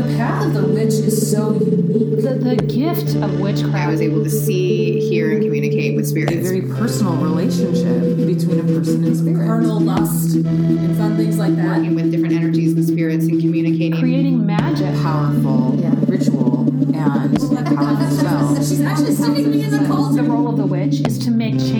[0.00, 2.22] The path of the witch is so unique.
[2.22, 3.76] The, the gift of witchcraft.
[3.76, 6.36] I was able to see, hear, and communicate with spirits.
[6.36, 9.46] a very personal relationship between a person and spirit.
[9.46, 11.76] Carnal lust and fun things like that.
[11.76, 14.00] Working with different energies and spirits and communicating.
[14.00, 14.94] creating magic.
[15.02, 15.72] Powerful
[16.08, 16.96] ritual and
[17.76, 18.56] powerful spell.
[18.56, 21.79] She's actually sticking me in the The role of the witch is to make change.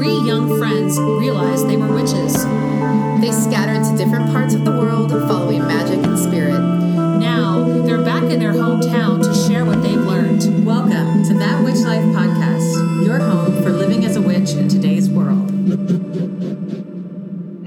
[0.00, 2.32] Three young friends realized they were witches.
[3.20, 6.58] They scattered to different parts of the world following magic and spirit.
[7.18, 10.64] Now, they're back in their hometown to share what they've learned.
[10.64, 15.10] Welcome to That Witch Life podcast, your home for living as a witch in today's
[15.10, 15.50] world.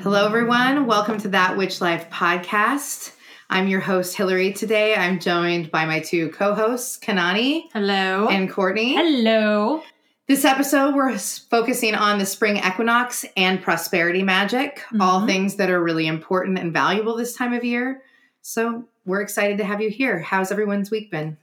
[0.01, 0.87] Hello, everyone.
[0.87, 3.11] Welcome to That Witch Life podcast.
[3.47, 4.53] I'm your host, Hillary.
[4.53, 8.27] Today, I'm joined by my two co hosts, Kanani Hello.
[8.27, 8.95] and Courtney.
[8.95, 9.83] Hello.
[10.33, 15.79] This episode, we're focusing on the spring equinox and prosperity magic, all things that are
[15.79, 18.01] really important and valuable this time of year.
[18.41, 20.17] So, we're excited to have you here.
[20.17, 21.37] How's everyone's week been?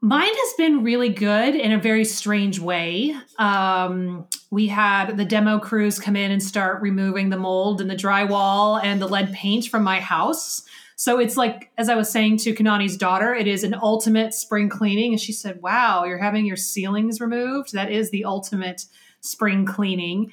[0.00, 3.16] Mine has been really good in a very strange way.
[3.40, 7.96] Um, we had the demo crews come in and start removing the mold and the
[7.96, 10.62] drywall and the lead paint from my house.
[10.98, 14.68] So it's like, as I was saying to Kanani's daughter, it is an ultimate spring
[14.70, 15.12] cleaning.
[15.12, 17.72] And she said, Wow, you're having your ceilings removed?
[17.74, 18.86] That is the ultimate
[19.20, 20.32] spring cleaning.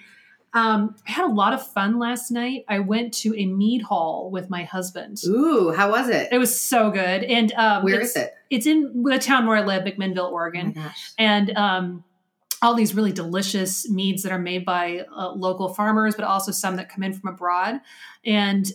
[0.55, 2.63] Um, I had a lot of fun last night.
[2.69, 5.17] I went to a mead hall with my husband.
[5.25, 6.29] Ooh, how was it?
[6.31, 7.23] It was so good.
[7.23, 8.33] And um, Where it's- it?
[8.49, 11.11] It's in the town where I live, McMinnville, Oh Oregon gosh.
[11.17, 12.03] and um,
[12.61, 16.75] all these really delicious meads that are made by uh, local farmers, but also some
[16.75, 17.81] that come in from abroad.
[18.23, 18.71] And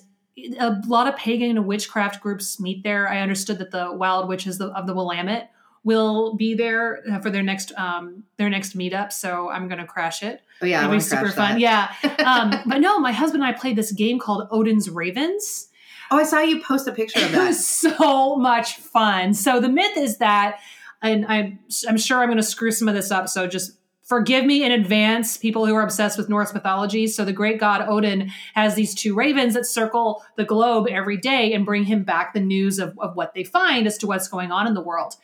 [0.59, 3.09] a lot of pagan and witchcraft groups meet there.
[3.09, 5.51] I understood that the Wild Witches of the Willamette
[5.85, 9.13] will be there uh, for their next um, their next meetup.
[9.13, 10.43] So I'm going to crash it.
[10.61, 10.81] Oh, yeah.
[10.85, 11.59] It'll be super fun.
[11.59, 11.61] that.
[11.61, 11.93] Yeah.
[12.29, 15.69] Um, but no, my husband and I played this game called Odin's Ravens.
[16.11, 17.47] Oh, I saw you post a picture of It that.
[17.47, 17.67] was
[17.99, 19.33] so much fun.
[19.35, 20.59] So the myth is that,
[21.01, 21.59] and I'm
[21.89, 23.29] I'm sure I'm going to screw some of this up.
[23.29, 23.73] So just
[24.09, 27.07] forgive me in advance, people who are obsessed with Norse mythology.
[27.07, 31.53] So the great god Odin has these two ravens that circle the globe every day
[31.53, 34.51] and bring him back the news of, of what they find as to what's going
[34.51, 35.15] on in the world.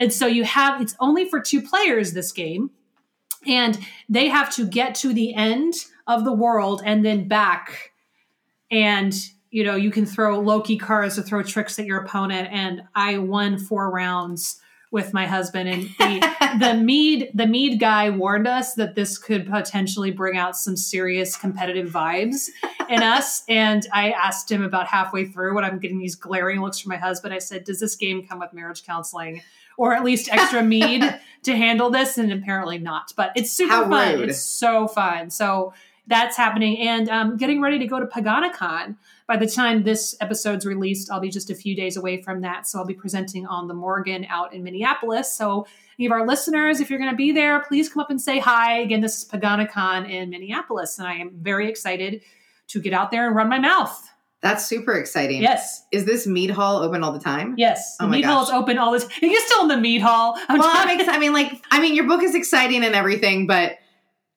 [0.00, 2.70] And so you have it's only for two players this game,
[3.46, 3.78] and
[4.08, 5.74] they have to get to the end
[6.06, 7.92] of the world and then back
[8.70, 9.14] and
[9.50, 13.18] you know you can throw loki cards to throw tricks at your opponent and i
[13.18, 14.60] won four rounds
[14.92, 19.50] with my husband and the, the mead the mead guy warned us that this could
[19.50, 22.50] potentially bring out some serious competitive vibes
[22.88, 26.78] in us and i asked him about halfway through when i'm getting these glaring looks
[26.78, 29.42] from my husband i said does this game come with marriage counseling
[29.78, 31.02] or at least extra mead
[31.42, 34.28] to handle this and apparently not but it's super How fun rude.
[34.28, 35.72] it's so fun so
[36.06, 38.96] that's happening and um, getting ready to go to Paganicon.
[39.32, 42.68] By the time this episode's released, I'll be just a few days away from that.
[42.68, 45.34] So I'll be presenting on the Morgan out in Minneapolis.
[45.34, 45.66] So
[45.98, 48.38] any of our listeners, if you're going to be there, please come up and say
[48.38, 48.80] hi.
[48.80, 52.20] Again, this is Paganicon in Minneapolis, and I am very excited
[52.68, 54.06] to get out there and run my mouth.
[54.42, 55.40] That's super exciting.
[55.40, 57.54] Yes, Is this mead hall open all the time?
[57.56, 57.96] yes.
[58.00, 59.08] Oh the my meat hall is open all this.
[59.22, 60.38] You're still in the meat hall.
[60.50, 63.78] I'm Well, makes, I mean, like, I mean, your book is exciting and everything, but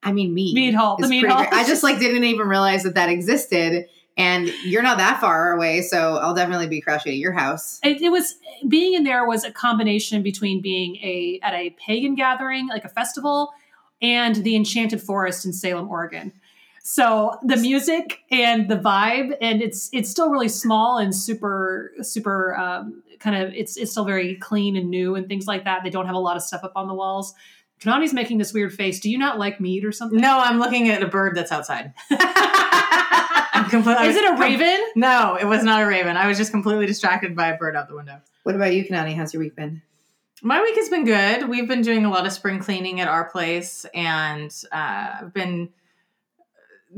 [0.01, 0.53] I mean, mead.
[0.53, 1.39] Mead hall, the mead hall.
[1.39, 1.51] great.
[1.51, 5.81] I just like didn't even realize that that existed, and you're not that far away,
[5.81, 7.79] so I'll definitely be crashing at your house.
[7.83, 8.35] it, it was
[8.67, 12.89] being in there was a combination between being a at a pagan gathering like a
[12.89, 13.53] festival
[14.01, 16.31] and the enchanted forest in salem oregon
[16.83, 22.55] so the music and the vibe and it's it's still really small and super super
[22.57, 25.89] um, kind of it's it's still very clean and new and things like that they
[25.89, 27.33] don't have a lot of stuff up on the walls
[27.81, 29.01] Kanani's making this weird face.
[29.01, 30.19] Do you not like meat or something?
[30.19, 31.93] No, I'm looking at a bird that's outside.
[33.71, 34.77] I'm completely, Is it a raven?
[34.95, 36.17] No, it was not a raven.
[36.17, 38.21] I was just completely distracted by a bird out the window.
[38.43, 39.15] What about you, Kanani?
[39.15, 39.81] How's your week been?
[40.43, 41.49] My week has been good.
[41.49, 45.69] We've been doing a lot of spring cleaning at our place, and uh, I've been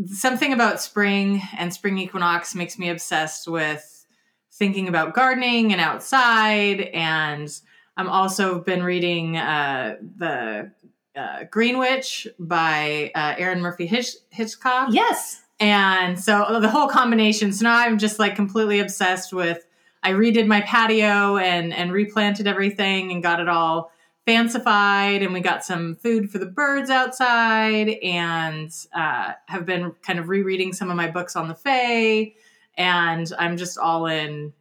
[0.07, 4.05] something about spring and spring equinox makes me obsessed with
[4.51, 6.81] thinking about gardening and outside.
[6.81, 7.49] And
[7.95, 10.71] I'm also been reading uh, the
[11.15, 14.89] uh, Green Witch by uh, Arin Murphy Hitch- Hitchcock.
[14.91, 15.41] Yes.
[15.59, 17.51] And so the whole combination.
[17.51, 19.65] So now I'm just like completely obsessed with.
[20.03, 23.91] I redid my patio and and replanted everything and got it all
[24.25, 25.23] fancified.
[25.23, 27.89] And we got some food for the birds outside.
[28.03, 32.33] And uh, have been kind of rereading some of my books on the Fae.
[32.75, 34.53] And I'm just all in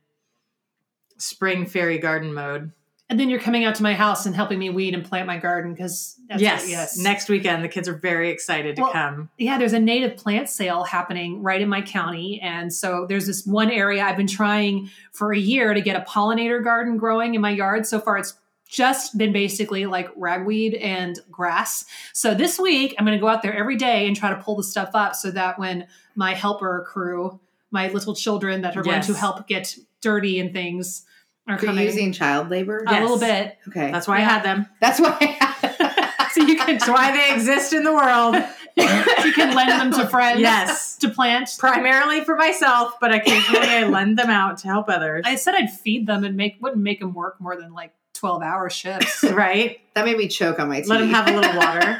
[1.18, 2.72] spring fairy garden mode.
[3.08, 5.38] And then you're coming out to my house and helping me weed and plant my
[5.38, 6.98] garden because yes, yes.
[6.98, 9.30] Next weekend, the kids are very excited to Well, come.
[9.38, 12.40] yeah, there's a native plant sale happening right in my county.
[12.40, 16.00] And so there's this one area I've been trying for a year to get a
[16.00, 17.86] pollinator garden growing in my yard.
[17.86, 18.34] So far, it's
[18.68, 21.84] just been basically like ragweed and grass.
[22.12, 24.56] So this week, I'm going to go out there every day and try to pull
[24.56, 25.86] the stuff up so that when
[26.16, 27.38] my helper crew,
[27.70, 31.04] my little children that are going to help get dirty and things
[31.48, 31.84] are Are you coming.
[31.84, 32.84] using child labor?
[32.86, 33.56] a little bit.
[33.68, 33.90] Okay.
[33.92, 34.66] That's why I had them.
[34.80, 35.38] That's why.
[36.32, 38.34] So you can, That's why they exist in the world.
[38.76, 40.96] you can lend them to friends Yes.
[40.98, 41.48] to plant.
[41.58, 45.22] Primarily for myself, but occasionally I lend them out to help others.
[45.26, 48.42] I said I'd feed them and make wouldn't make them work more than like 12
[48.42, 49.24] hour shifts.
[49.24, 49.80] right?
[49.94, 50.88] that made me choke on my tea.
[50.88, 51.98] Let them have a little water.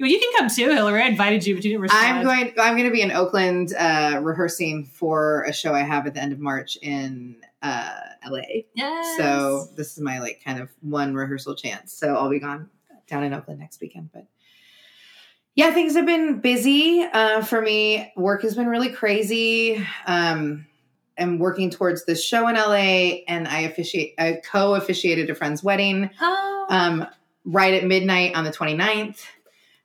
[0.00, 1.02] well, you can come too, Hillary.
[1.02, 2.06] I invited you, but you didn't respond.
[2.06, 2.54] I'm going.
[2.58, 6.20] I'm going to be in Oakland uh, rehearsing for a show I have at the
[6.20, 7.90] end of March in uh,
[8.30, 8.40] LA.
[8.74, 9.16] Yes.
[9.16, 11.92] So this is my like kind of one rehearsal chance.
[11.92, 12.68] So I'll be gone
[13.08, 14.10] down in Oakland next weekend.
[14.12, 14.26] But
[15.56, 18.12] yeah, things have been busy uh, for me.
[18.16, 19.84] Work has been really crazy.
[20.06, 20.66] Um,
[21.18, 24.14] I'm working towards this show in LA, and I officiate.
[24.18, 26.66] I co-officiated a friend's wedding Oh.
[26.70, 27.06] um,
[27.44, 29.20] right at midnight on the 29th.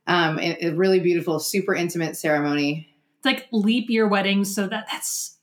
[0.08, 2.90] Um, a, a really beautiful, super intimate ceremony.
[3.18, 5.38] it's like leap year weddings, so that that's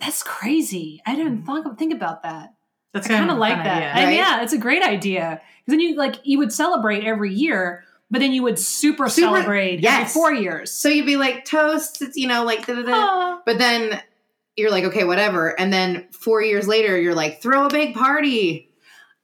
[0.00, 1.02] that's crazy.
[1.06, 1.62] I didn't mm-hmm.
[1.62, 2.54] think, think about that.
[2.94, 3.96] That's I kind of a like fun that.
[3.96, 4.06] idea.
[4.06, 5.40] And yeah, it's a great idea.
[5.64, 9.26] Because then you like you would celebrate every year, but then you would super, Super-
[9.26, 10.72] celebrate every four years.
[10.72, 13.38] So you'd be like toast, it's, you know, like da da da.
[13.44, 14.00] But then
[14.56, 15.58] you're like, okay, whatever.
[15.60, 18.70] And then four years later, you're like, throw a big party.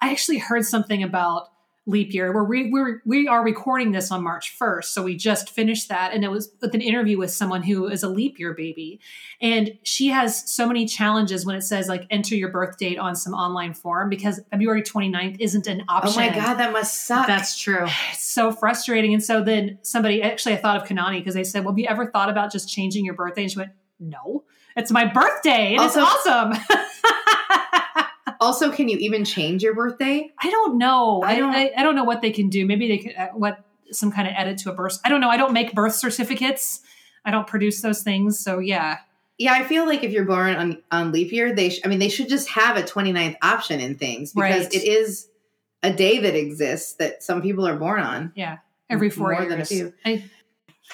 [0.00, 1.48] I actually heard something about
[1.86, 2.32] leap year.
[2.32, 6.12] We're re- we're we are recording this on March 1st, so we just finished that,
[6.14, 9.00] and it was with an interview with someone who is a leap year baby,
[9.40, 13.14] and she has so many challenges when it says like enter your birth date on
[13.14, 16.22] some online form because February 29th isn't an option.
[16.22, 17.26] Oh my God, that must suck.
[17.26, 17.84] That's true.
[18.12, 19.12] It's so frustrating.
[19.12, 21.86] And so then somebody actually I thought of Kanani because they said, Well, have you
[21.88, 23.42] ever thought about just changing your birthday?
[23.42, 24.44] And she went, No.
[24.76, 26.52] It's my birthday and Also- it's awesome.
[28.44, 30.30] also, can you even change your birthday?
[30.42, 31.22] I don't know.
[31.22, 31.60] I I don't- don't.
[31.60, 32.66] I, I don't know what they can do.
[32.66, 34.98] Maybe they could uh, what some kind of edit to a birth.
[35.04, 35.28] I don't know.
[35.30, 36.80] I don't make birth certificates.
[37.24, 38.38] I don't produce those things.
[38.38, 38.98] So yeah,
[39.38, 41.98] Yeah, I feel like if you're born on, on leap year, they sh- I mean,
[41.98, 44.74] they should just have a 29th option in things because Right.
[44.74, 45.28] it is
[45.82, 48.32] a day that exists that some people are born on.
[48.34, 48.58] yeah.
[48.90, 49.48] Every four More years.
[49.50, 49.92] than a few.
[50.04, 50.24] I,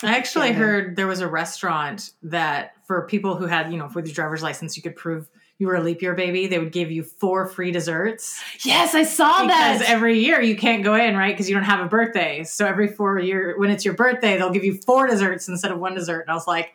[0.03, 0.55] I actually Yeah.
[0.55, 4.43] heard there was a restaurant that for people who had, you know, with your driver's
[4.43, 5.29] license, you could prove
[5.61, 6.47] you were a leap year baby.
[6.47, 9.75] They would give you four free desserts yes, I saw that.
[9.79, 11.33] because every year you can't go in, right?
[11.33, 12.45] Because you don't have a birthday.
[12.45, 15.79] So every four year, when it's your birthday, they'll give you four desserts instead of
[15.79, 16.21] one dessert.
[16.23, 16.75] And I was like,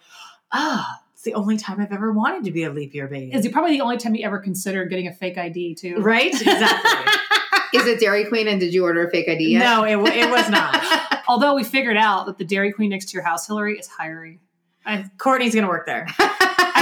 [0.51, 3.33] ah, it's the only time I've ever wanted to be a leap year baby.
[3.33, 5.95] Is it probably the only time you ever considered getting a fake ID too.
[5.97, 6.33] right?
[6.33, 7.13] Exactly.
[7.73, 9.59] Is it Dairy Queen and did you order a fake ID yet?
[9.59, 10.81] no, it, it was not.
[11.27, 14.39] Although we figured out that the Dairy Queen next to your house, Hillary, is hiring.
[14.85, 16.07] I, Courtney's going to work there.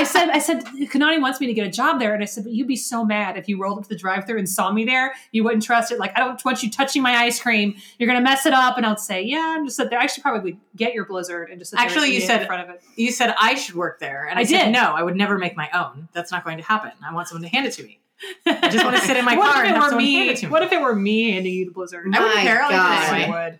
[0.04, 2.44] I said, I said, Kanani wants me to get a job there, and I said,
[2.44, 4.84] but you'd be so mad if you rolled up to the drive-through and saw me
[4.86, 5.14] there.
[5.32, 6.00] You wouldn't trust it.
[6.00, 7.76] Like, I don't want you touching my ice cream.
[7.98, 8.78] You're gonna mess it up.
[8.78, 10.00] And I'll say, yeah, and just sit there.
[10.00, 12.70] I should probably get your Blizzard and just sit Actually, and you said- in front
[12.70, 12.82] of it.
[12.96, 14.28] You said I should work there.
[14.30, 16.10] And I, I said, no, I would never make my own.
[16.14, 16.92] That's not going to happen.
[17.06, 18.00] I want someone to hand it to me.
[18.46, 20.06] I just want to sit in my what car if and it have were someone
[20.06, 20.34] hand me?
[20.34, 20.52] it to me.
[20.52, 22.06] What if it were me handing you the Blizzard?
[22.14, 22.62] I wouldn't My care.
[22.62, 22.92] I'll eat God.
[22.92, 23.30] it I oh, anyway.
[23.52, 23.60] would.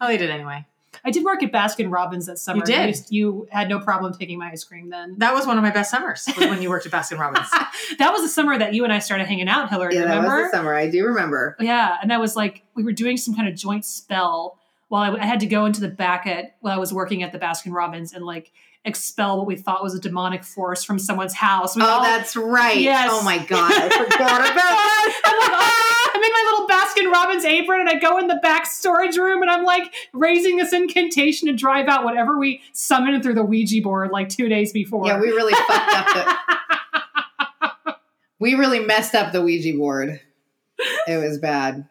[0.00, 0.66] I'll eat it anyway.
[1.04, 2.58] I did work at Baskin Robbins that summer.
[2.58, 2.80] You did?
[2.80, 5.16] You, used- you had no problem taking my ice cream then.
[5.18, 7.48] That was one of my best summers was when you worked at Baskin Robbins.
[7.98, 9.94] That was the summer that you and I started hanging out, Hillary.
[9.94, 10.74] Yeah, that was the summer.
[10.74, 11.56] I do remember.
[11.60, 15.22] Yeah, and that was like we were doing some kind of joint spell while I,
[15.22, 17.72] I had to go into the back at while I was working at the Baskin
[17.72, 18.52] Robbins and like
[18.84, 21.76] expel what we thought was a demonic force from someone's house.
[21.76, 22.76] We Oh, all- that's right.
[22.78, 23.08] Yes.
[23.12, 23.70] Oh my God.
[23.72, 24.10] I forgot
[24.50, 28.26] about I'm like, "Ah!" I'm in my little Baskin Robbins apron and I go in
[28.26, 32.60] the back storage room and I'm like raising this incantation to drive out whatever we
[32.72, 35.06] summoned through the Ouija board like two days before.
[35.06, 36.32] Yeah, we really fucked up the.
[38.38, 40.20] We really messed up the Ouija board.
[41.06, 41.86] It was bad.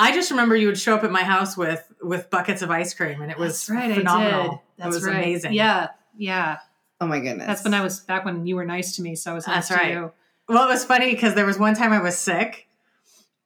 [0.00, 2.92] I just remember you would show up at my house with with buckets of ice
[2.92, 4.40] cream, and it was That's right, phenomenal.
[4.40, 4.58] I did.
[4.78, 5.16] That's it was right.
[5.24, 5.52] amazing.
[5.52, 6.58] Yeah, yeah.
[7.00, 7.46] Oh my goodness.
[7.46, 9.68] That's when I was back when you were nice to me, so I was nice
[9.68, 9.92] That's to right.
[9.92, 10.12] you.
[10.48, 12.68] Well, it was funny because there was one time I was sick,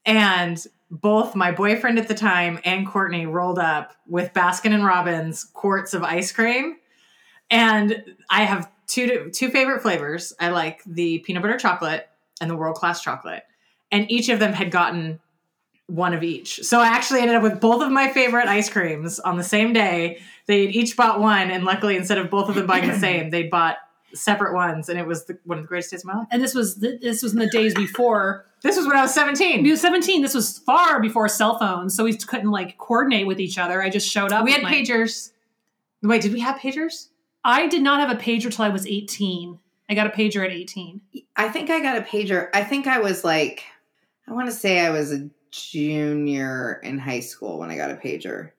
[0.04, 5.44] and both my boyfriend at the time and Courtney rolled up with Baskin and Robbins
[5.44, 6.76] quarts of ice cream,
[7.50, 10.32] and I have two two favorite flavors.
[10.38, 12.08] I like the peanut butter chocolate
[12.40, 13.42] and the world class chocolate,
[13.90, 15.20] and each of them had gotten
[15.86, 16.62] one of each.
[16.62, 19.72] So I actually ended up with both of my favorite ice creams on the same
[19.72, 20.20] day.
[20.50, 23.30] They had each bought one, and luckily, instead of both of them buying the same,
[23.30, 23.76] they bought
[24.12, 26.26] separate ones, and it was the, one of the greatest days of my life.
[26.32, 29.14] and this was th- this was in the days before This was when I was
[29.14, 29.64] 17.
[29.64, 30.20] He was 17.
[30.22, 33.80] This was far before cell phones, so we couldn't like coordinate with each other.
[33.80, 34.44] I just showed up.
[34.44, 35.30] We had my- pagers.
[36.02, 37.10] Wait, did we have pagers?
[37.44, 39.56] I did not have a pager till I was 18.
[39.88, 41.00] I got a pager at 18.
[41.36, 42.48] I think I got a pager.
[42.52, 43.62] I think I was like,
[44.26, 47.94] I want to say I was a junior in high school when I got a
[47.94, 48.50] pager.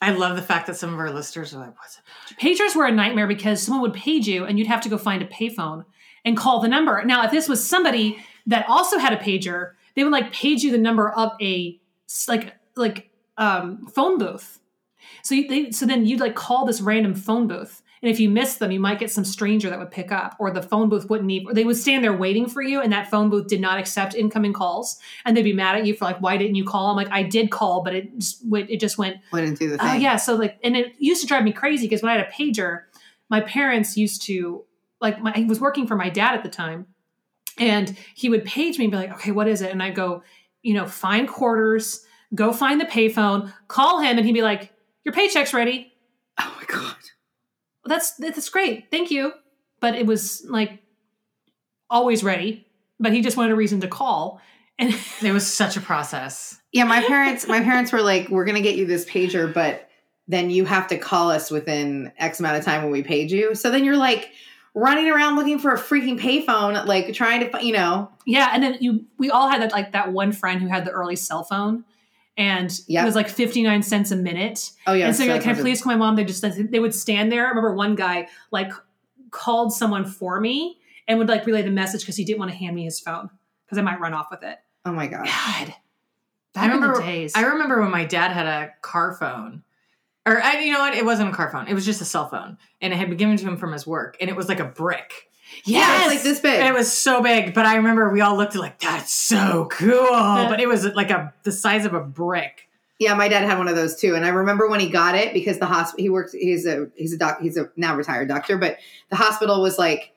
[0.00, 2.00] I love the fact that some of our listeners are like, what's?
[2.40, 5.22] Pagers were a nightmare because someone would page you and you'd have to go find
[5.22, 5.84] a payphone
[6.24, 7.02] and call the number.
[7.04, 10.70] Now, if this was somebody that also had a pager, they would like page you
[10.70, 11.80] the number of a
[12.28, 14.60] like like um, phone booth.
[15.22, 18.30] So you, they so then you'd like call this random phone booth, and if you
[18.30, 21.10] missed them, you might get some stranger that would pick up, or the phone booth
[21.10, 21.48] wouldn't even.
[21.48, 24.14] Or they would stand there waiting for you, and that phone booth did not accept
[24.14, 26.86] incoming calls, and they'd be mad at you for like, why didn't you call?
[26.86, 29.78] I'm like, I did call, but it just went, it just went do the oh,
[29.78, 29.78] thing.
[29.80, 32.28] Oh yeah, so like, and it used to drive me crazy because when I had
[32.28, 32.82] a pager,
[33.28, 34.64] my parents used to
[35.00, 36.86] like, my, I was working for my dad at the time,
[37.58, 40.22] and he would page me and be like, "Okay, what is it?" And I'd go,
[40.62, 44.72] you know, find quarters, go find the payphone, call him, and he'd be like,
[45.04, 45.92] "Your paycheck's ready."
[46.38, 46.94] Oh my god.
[47.86, 49.32] That's that's great, thank you.
[49.80, 50.82] But it was like
[51.90, 52.66] always ready,
[52.98, 54.40] but he just wanted a reason to call,
[54.78, 56.58] and It was such a process.
[56.72, 57.46] Yeah, my parents.
[57.46, 59.88] my parents were like, "We're gonna get you this pager, but
[60.28, 63.54] then you have to call us within X amount of time when we paid you."
[63.54, 64.30] So then you're like
[64.74, 68.10] running around looking for a freaking payphone, like trying to, you know.
[68.26, 70.90] Yeah, and then you we all had that like that one friend who had the
[70.90, 71.84] early cell phone
[72.36, 73.02] and Yep.
[73.02, 74.72] it was like 59 cents a minute.
[74.86, 75.06] Oh yeah.
[75.06, 76.16] and so you're like, can I please call my mom?
[76.16, 77.44] They just they would stand there.
[77.46, 78.72] I remember one guy like
[79.30, 80.78] called someone for me
[81.08, 83.30] and would like relay the message because he didn't want to hand me his phone
[83.64, 84.58] because I might run off with it.
[84.84, 85.26] Oh my god.
[85.26, 85.74] God.
[86.54, 87.32] Back I remember in the days.
[87.36, 89.62] I remember when my dad had a car phone.
[90.24, 90.94] Or I, you know what?
[90.94, 91.68] It wasn't a car phone.
[91.68, 93.86] It was just a cell phone, and it had been given to him from his
[93.86, 95.28] work, and it was like a brick.
[95.64, 96.60] Yeah, it's like this big.
[96.60, 99.68] And it was so big, but I remember we all looked at like that's so
[99.70, 102.68] cool, but it was like a the size of a brick.
[102.98, 105.34] Yeah, my dad had one of those too, and I remember when he got it
[105.34, 106.32] because the hospital he works.
[106.32, 107.40] He's a he's a doc.
[107.40, 108.78] He's a now retired doctor, but
[109.10, 110.12] the hospital was like,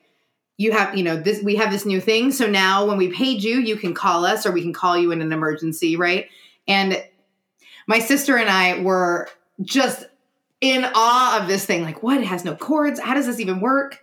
[0.56, 1.42] you have you know this.
[1.42, 4.46] We have this new thing, so now when we paid you, you can call us
[4.46, 6.28] or we can call you in an emergency, right?
[6.66, 7.02] And
[7.86, 9.28] my sister and I were
[9.62, 10.06] just
[10.60, 11.82] in awe of this thing.
[11.82, 12.18] Like, what?
[12.20, 13.00] It has no cords.
[13.00, 14.00] How does this even work?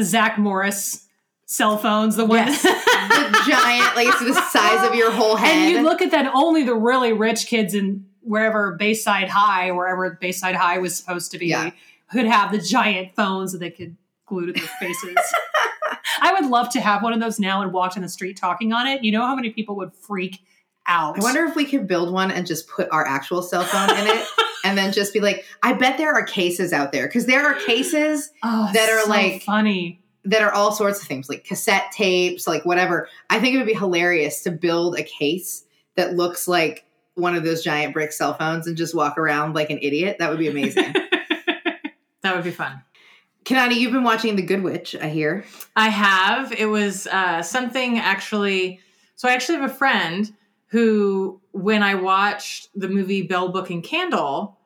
[0.00, 1.06] The Zach Morris
[1.44, 2.62] cell phones, the one Yes.
[2.62, 5.50] The giant, like it's the size of your whole head.
[5.54, 10.16] And you look at that, only the really rich kids in wherever Bayside High, wherever
[10.20, 11.70] Bayside High was supposed to be, Yeah.
[12.10, 15.16] could have the giant phones that they could glue to their faces.
[16.22, 18.72] I would love to have one of those now and walk in the street talking
[18.72, 19.02] on it.
[19.04, 20.38] You know how many people would freak
[20.86, 21.18] out?
[21.18, 24.06] I wonder if we could build one and just put our actual cell phone in
[24.06, 24.24] it
[24.64, 27.54] and then just be like, I bet there are cases out there because there are
[27.54, 30.00] cases Oh, that are so like- funny.
[30.24, 33.08] that are all sorts of things like cassette tapes, like whatever.
[33.30, 35.64] I think it would be hilarious to build a case
[35.96, 39.70] that looks like one of those giant brick cell phones and just walk around like
[39.70, 40.16] an idiot.
[40.18, 40.94] That would be amazing.
[42.22, 42.82] That would be fun.
[43.46, 45.44] Kanani, you've been watching The Good Witch, I hear.
[45.74, 46.52] I have.
[46.52, 48.80] It was uh, something actually.
[49.16, 50.30] So I actually have a friend
[50.70, 54.56] who, when I watched the movie Bell Book and Candle,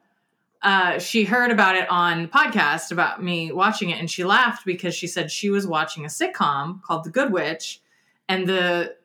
[0.62, 4.94] uh, she heard about it on podcast about me watching it, and she laughed because
[4.94, 7.80] she said she was watching a sitcom called The Good Witch,
[8.28, 8.96] and the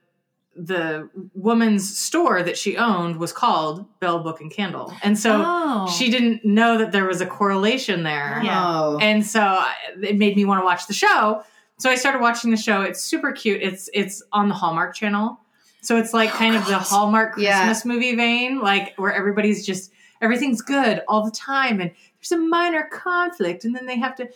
[0.55, 5.89] the woman's store that she owned was called Bell Book and Candle, and so oh.
[5.89, 8.41] she didn't know that there was a correlation there.
[8.45, 8.97] Oh.
[9.01, 9.63] And so
[10.01, 11.43] it made me want to watch the show.
[11.77, 12.81] So I started watching the show.
[12.81, 13.61] It's super cute.
[13.61, 15.39] It's it's on the Hallmark channel.
[15.81, 17.65] So it's like kind of the Hallmark Yeah.
[17.65, 22.37] Christmas movie vein, like where everybody's just everything's good all the time and there's a
[22.37, 24.27] minor conflict and then they have to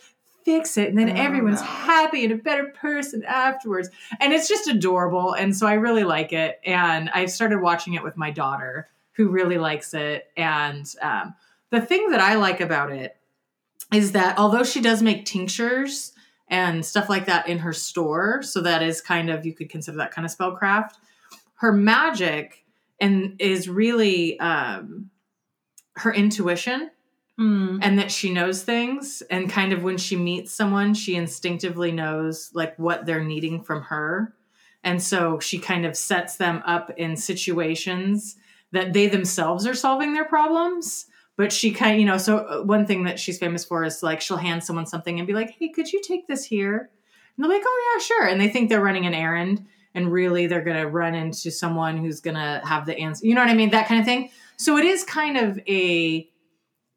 [0.44, 1.66] fix it and then Oh, everyone's no.
[1.66, 3.90] happy and a better person afterwards.
[4.20, 8.02] And it's just adorable and so I really like it and I started watching it
[8.02, 11.34] with my daughter who really likes it and um,
[11.70, 13.16] the thing that I like about it
[13.92, 16.12] is that although she does make tinctures
[16.48, 19.96] and stuff like that in her store, so that is kind of you could consider
[19.98, 20.92] that kind of spellcraft.
[21.64, 22.62] Her magic
[23.00, 25.08] and is really um,
[25.96, 26.90] her intuition
[27.36, 27.80] Mm.
[27.82, 29.20] and that she knows things.
[29.28, 33.82] And kind of when she meets someone she instinctively knows like what they're needing from
[33.82, 34.34] her.
[34.84, 38.36] And so she kind of sets them up in situations
[38.70, 41.06] that they themselves are solving their problems.
[41.36, 44.00] But she kind of you know so uh, one thing that she's famous for is
[44.00, 46.88] like she'll hand someone something and be like hey could you take this here?
[47.36, 48.26] And they're like oh yeah sure.
[48.28, 51.96] And they think they're running an errand and really they're going to run into someone
[51.96, 54.30] who's going to have the answer you know what i mean that kind of thing
[54.56, 56.28] so it is kind of a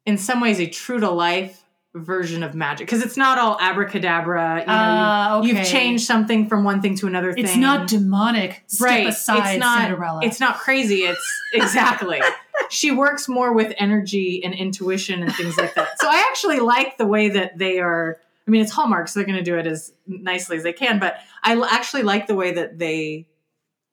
[0.06, 1.64] in some ways a true to life
[1.94, 4.60] version of magic because it's not all abracadabra.
[4.60, 5.58] You know, Ah, you've, okay.
[5.58, 7.44] you've changed something from one thing to another thing.
[7.44, 8.62] It's not demonic.
[8.66, 9.06] Step right.
[9.08, 9.82] aside, it's not.
[9.82, 10.20] Cinderella.
[10.22, 11.00] It's not crazy.
[11.00, 12.20] It's exactly.
[12.70, 15.98] she works more with energy and intuition and things like that.
[16.00, 18.18] So I actually like the way that they are.
[18.48, 20.98] I mean, it's Hallmark, so they're going to do it as nicely as they can.
[20.98, 23.28] But I actually like the way that they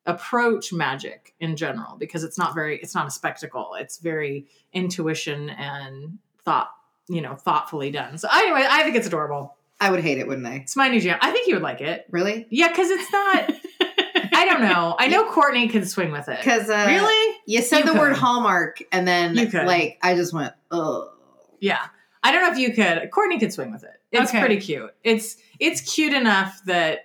[0.06, 2.80] approach magic in general because it's not very.
[2.80, 3.76] It's not a spectacle.
[3.78, 6.70] It's very intuition and thought.
[7.08, 8.18] You know, thoughtfully done.
[8.18, 9.56] So anyway, I think it's adorable.
[9.80, 10.56] I would hate it, wouldn't I?
[10.56, 11.20] It's my new jam.
[11.22, 12.08] I think you would like it.
[12.10, 12.48] Really?
[12.50, 13.52] Yeah, because it's not.
[14.34, 14.96] I don't know.
[14.98, 16.40] I know Courtney can swing with it.
[16.40, 17.38] Because uh, really?
[17.46, 18.16] you said You the word.
[18.16, 19.68] Hallmark, and then could.
[19.68, 21.12] like I just went, oh.
[21.60, 21.86] Yeah.
[22.28, 23.10] I don't know if you could.
[23.12, 24.02] Courtney could swing with it.
[24.12, 24.40] It's Okay.
[24.40, 24.92] pretty cute.
[25.04, 27.00] It's it's cute enough that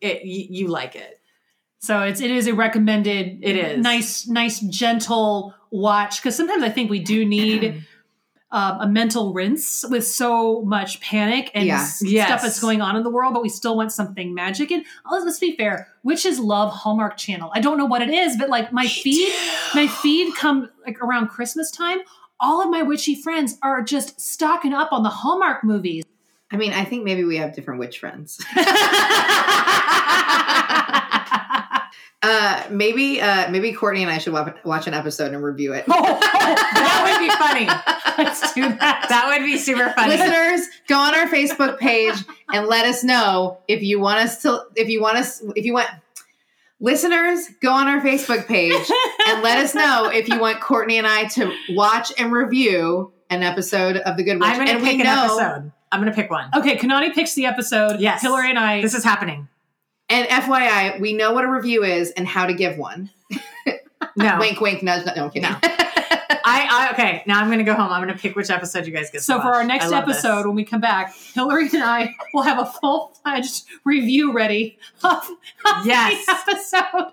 [0.00, 1.20] it you, you like it.
[1.78, 3.40] So it's it is a recommended.
[3.42, 3.82] It is.
[3.82, 7.84] nice, nice, gentle watch because sometimes I think we do need
[8.52, 11.80] um, a mental rinse with so much panic and Yeah.
[11.82, 12.28] s- Yes.
[12.28, 14.70] stuff that's going on in the world, but we still want something magic.
[14.70, 17.50] And let's, let's be fair, witches love Hallmark Channel.
[17.54, 19.32] I don't know what it is, but like my feed,
[19.74, 21.98] my feed come like around Christmas time.
[22.38, 26.04] All of my witchy friends are just stocking up on the Hallmark movies.
[26.50, 28.38] I mean, I think maybe we have different witch friends.
[32.22, 35.86] uh, maybe, uh, maybe Courtney and I should wa- watch an episode and review it.
[35.88, 37.66] that would be funny.
[38.18, 39.06] Let's do that.
[39.08, 40.16] That would be super funny.
[40.16, 42.14] Listeners, go on our Facebook page
[42.52, 44.66] and let us know if you want us to.
[44.76, 45.88] If you want us, if you want.
[46.78, 48.72] Listeners, go on our Facebook page
[49.28, 53.42] and let us know if you want Courtney and I to watch and review an
[53.42, 54.48] episode of The Good Witch.
[54.48, 55.72] I'm going to and pick we an know, episode.
[55.90, 56.50] I'm going to pick one.
[56.54, 58.00] Okay, Kanani picks the episode.
[58.00, 58.20] Yes.
[58.20, 58.82] Hillary and I.
[58.82, 59.48] This is happening.
[60.10, 63.10] And FYI, we know what a review is and how to give one.
[64.16, 64.36] No.
[64.40, 65.06] Wink, wink, nudge.
[65.06, 65.16] nudge.
[65.16, 65.50] No, I'm kidding.
[65.50, 65.58] No.
[66.48, 67.22] I, I okay.
[67.26, 67.90] Now I'm going to go home.
[67.90, 69.18] I'm going to pick which episode you guys get.
[69.18, 70.18] to So for our next love this.
[70.24, 74.78] episode, when we come back, Hillary and I will have a full fledged review ready
[75.02, 75.28] of,
[75.66, 76.24] of Yes.
[76.24, 77.12] the episode.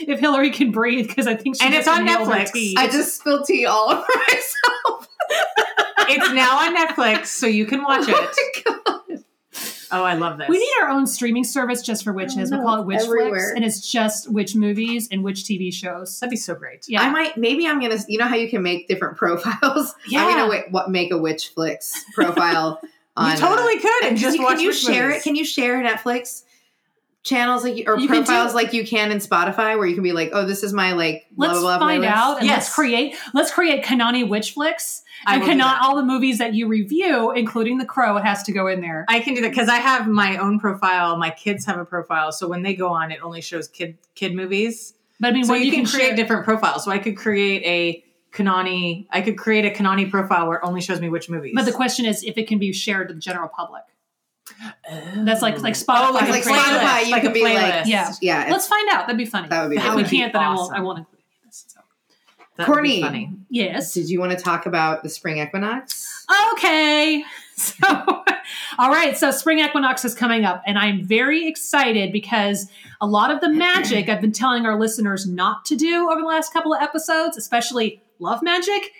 [0.00, 2.52] If Hillary can breathe, because I think she And it's just on her Netflix.
[2.52, 2.74] tea.
[2.78, 5.08] I just spilled tea all over myself.
[6.08, 8.30] it's now on Netflix, so you can watch Oh
[9.08, 9.24] it.
[9.56, 10.00] My God.
[10.00, 10.48] Oh, I love this.
[10.48, 12.52] we need our own streaming service just for witches.
[12.52, 16.18] Oh, we call it it's Witchflix, and it's just witch movies and witch TV shows.
[16.20, 16.84] That'd be so great.
[16.88, 19.94] Yeah, I might, maybe I'm gonna, you know how you can make different profiles?
[20.08, 20.24] Yeah.
[20.24, 22.80] I'm gonna wi- what, make a Witchflix profile.
[23.16, 25.20] on, you totally uh, could and just you, watch can you share movies.
[25.20, 25.24] it?
[25.24, 26.42] Can you share Netflix
[27.26, 30.02] channels like you, or You profiles do- like you can in Spotify, where you can
[30.04, 32.56] be like, oh, this is my like blah let's blah blah find out and Yes.
[32.56, 35.80] let's create let's create Kanani Witchflix I and will do Kana, that.
[35.82, 38.16] all the movies that you review, including The Crow.
[38.18, 39.04] Has to go in there.
[39.08, 41.16] I can do that because I have my own profile.
[41.16, 44.34] My kids have a profile, so when they go on, it only shows kid kid
[44.34, 44.94] movies.
[45.18, 46.84] But I mean, So what you, can, create share- different profiles.
[46.84, 48.04] So I could create a
[48.36, 49.06] Kanani.
[49.10, 51.52] I could create a Kanani profile where it only shows me which movies.
[51.56, 53.82] But the question is if it can be shared to the general public.
[55.24, 55.82] That's like like oh.
[55.88, 56.08] Oh, Spotify.
[56.08, 58.12] Oh, like, Like a Spotify, playlist, you like could a be like- Yeah.
[58.20, 59.06] Yeah, Let's find out.
[59.06, 59.48] That'd be funny.
[59.48, 60.72] That would be if That we can't, then I won't.
[60.74, 61.64] I won't include this.
[61.68, 61.80] So.
[62.56, 63.02] That would be Courtney.
[63.02, 63.30] funny.
[63.50, 63.92] Yes.
[63.92, 66.24] Did you want to talk about the spring equinox?
[66.52, 67.24] Okay.
[67.58, 67.86] So,
[68.76, 69.16] all right.
[69.16, 72.68] So, spring equinox is coming up, and I'm very excited because
[73.00, 76.26] a lot of the magic I've been telling our listeners not to do over the
[76.26, 78.92] last couple of episodes, especially love magic,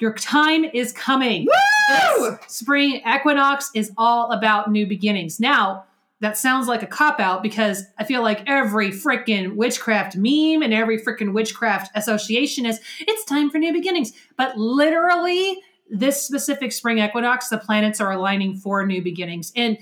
[0.00, 1.46] your time is coming.
[1.46, 2.30] Woo!
[2.30, 5.40] This spring equinox is all about new beginnings.
[5.40, 5.84] Now,
[6.20, 10.72] that sounds like a cop out because I feel like every freaking witchcraft meme and
[10.72, 14.12] every freaking witchcraft association is it's time for new beginnings.
[14.36, 15.58] But literally,
[15.90, 19.50] this specific spring equinox, the planets are aligning for new beginnings.
[19.56, 19.78] And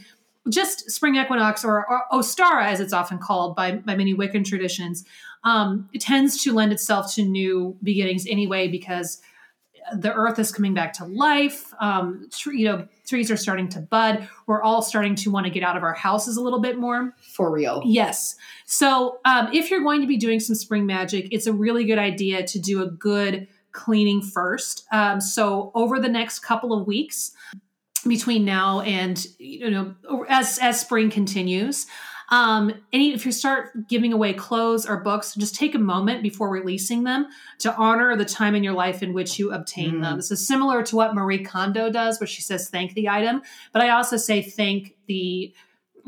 [0.48, 5.04] just spring equinox, or, or Ostara, as it's often called by, by many Wiccan traditions,
[5.44, 9.20] um, it tends to lend itself to new beginnings anyway because
[9.92, 11.72] the earth is coming back to life.
[11.80, 14.28] Um, you know, trees are starting to bud.
[14.46, 17.14] We're all starting to want to get out of our houses a little bit more.
[17.20, 17.82] For real.
[17.84, 18.36] Yes.
[18.66, 21.98] So, um, if you're going to be doing some spring magic, it's a really good
[21.98, 24.86] idea to do a good cleaning first.
[24.92, 27.32] Um, so, over the next couple of weeks,
[28.06, 29.94] between now and you know,
[30.28, 31.86] as as spring continues,
[32.30, 36.50] um, any if you start giving away clothes or books, just take a moment before
[36.50, 37.26] releasing them
[37.60, 40.02] to honor the time in your life in which you obtain Mm.
[40.02, 40.16] them.
[40.16, 43.40] This is similar to what Marie Kondo does, where she says thank the item,
[43.72, 45.54] but I also say thank the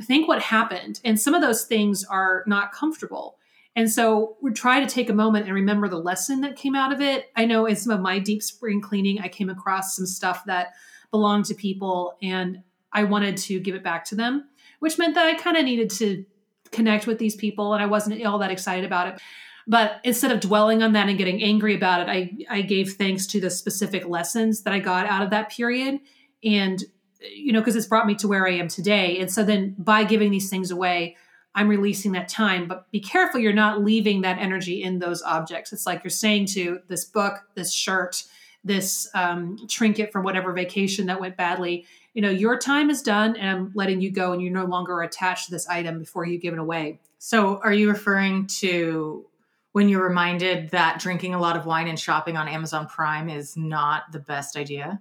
[0.03, 1.01] think what happened.
[1.05, 3.37] And some of those things are not comfortable.
[3.77, 6.93] And so we try to take a moment and remember the lesson that came out
[6.93, 7.31] of it.
[7.37, 10.73] I know in some of my deep spring cleaning, I came across some stuff that
[11.11, 14.49] belonged to people and I wanted to give it back to them,
[14.81, 16.25] which meant that I kind of needed to
[16.73, 19.21] connect with these people and I wasn't all that excited about it.
[19.67, 23.27] But instead of dwelling on that and getting angry about it, I, I gave thanks
[23.29, 26.01] to the specific lessons that I got out of that period.
[26.45, 26.83] and
[27.21, 30.05] you know because it's brought me to where i am today and so then by
[30.05, 31.17] giving these things away
[31.55, 35.73] i'm releasing that time but be careful you're not leaving that energy in those objects
[35.73, 38.25] it's like you're saying to this book this shirt
[38.63, 43.37] this um, trinket from whatever vacation that went badly you know your time is done
[43.37, 46.39] and i'm letting you go and you're no longer attached to this item before you
[46.39, 49.27] give it away So, are you referring to
[49.73, 53.57] when you're reminded that drinking a lot of wine and shopping on Amazon Prime is
[53.57, 55.01] not the best idea?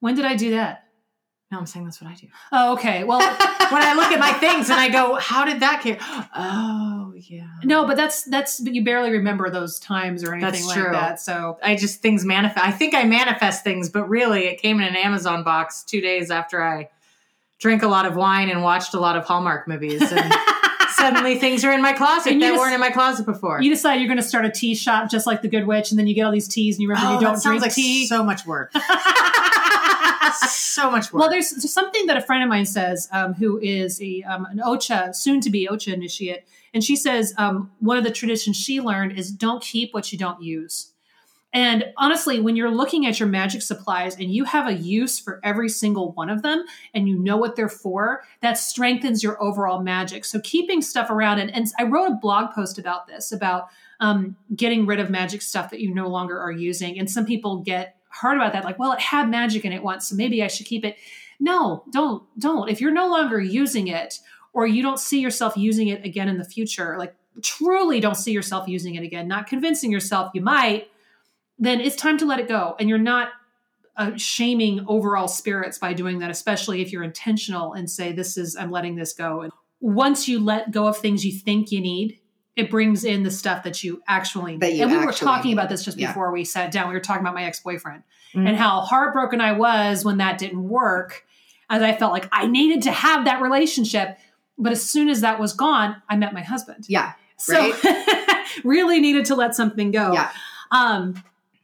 [0.00, 0.83] when did i do that
[1.52, 2.26] No, I'm saying that's what I do.
[2.52, 5.82] oh okay well When I look at my things and I go, "How did that
[5.84, 5.98] get?"
[6.34, 7.46] Oh, yeah.
[7.62, 10.92] no but that's that's but you barely remember those times or anything That's like true.
[10.92, 12.66] that so I just things manifest.
[12.66, 16.30] I think I manifest things, but really, it came in an Amazon box two days
[16.30, 16.90] after I
[17.60, 20.34] drank a lot of wine and watched a lot of Hallmark movies, and
[20.90, 23.62] suddenly things are in my closet And that just- weren't in my closet before.
[23.62, 25.98] you decide you're going to start a tea shop just like the good witch and
[25.98, 28.06] then you get all these teas and you remember oh, you don't drink like tea
[28.06, 28.72] so much work.
[30.32, 31.20] so much work.
[31.20, 34.46] Well, there's, there's something that a friend of mine says, um, who is a um,
[34.46, 38.56] an Ocha, soon to be Ocha initiate, and she says um, one of the traditions
[38.56, 40.92] she learned is don't keep what you don't use.
[41.54, 45.38] And honestly, when you're looking at your magic supplies and you have a use for
[45.44, 49.80] every single one of them and you know what they're for, that strengthens your overall
[49.80, 50.24] magic.
[50.24, 53.68] So keeping stuff around, and, and I wrote a blog post about this about
[54.00, 56.98] um, getting rid of magic stuff that you no longer are using.
[56.98, 60.08] And some people get hard about that, like, well, it had magic in it once,
[60.08, 60.96] so maybe I should keep it.
[61.40, 62.70] No, don't, don't.
[62.70, 64.20] If you're no longer using it
[64.52, 68.32] or you don't see yourself using it again in the future, like truly don't see
[68.32, 70.88] yourself using it again, not convincing yourself you might,
[71.58, 72.76] then it's time to let it go.
[72.78, 73.30] And you're not
[73.96, 78.56] uh, shaming overall spirits by doing that, especially if you're intentional and say, this is,
[78.56, 79.42] I'm letting this go.
[79.42, 82.20] And once you let go of things you think you need,
[82.56, 85.68] it brings in the stuff that you actually That you and we were talking about
[85.68, 86.08] this just Yeah.
[86.08, 86.88] before we sat down.
[86.88, 88.02] We were talking about my ex-boyfriend
[88.34, 88.48] Mhm.
[88.48, 91.24] and how heartbroken I was when that didn't work.
[91.70, 94.18] As I felt like I needed to have that relationship.
[94.58, 96.84] But as soon as that was gone, I met my husband.
[96.88, 97.12] Yeah.
[97.38, 97.72] So
[98.64, 100.12] really needed to let something go.
[100.12, 100.30] Yeah.
[100.70, 101.22] Um,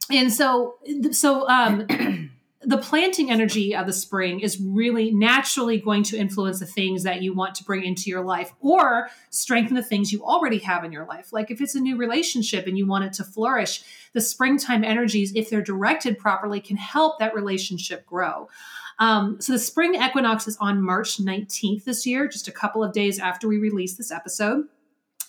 [0.09, 0.75] and so,
[1.11, 2.20] so um,
[2.63, 7.21] the planting energy of the spring is really naturally going to influence the things that
[7.21, 10.91] you want to bring into your life or strengthen the things you already have in
[10.91, 11.33] your life.
[11.33, 15.33] Like if it's a new relationship and you want it to flourish, the springtime energies,
[15.35, 18.47] if they're directed properly, can help that relationship grow.
[18.99, 22.93] Um, so the spring equinox is on March 19th this year, just a couple of
[22.93, 24.65] days after we release this episode.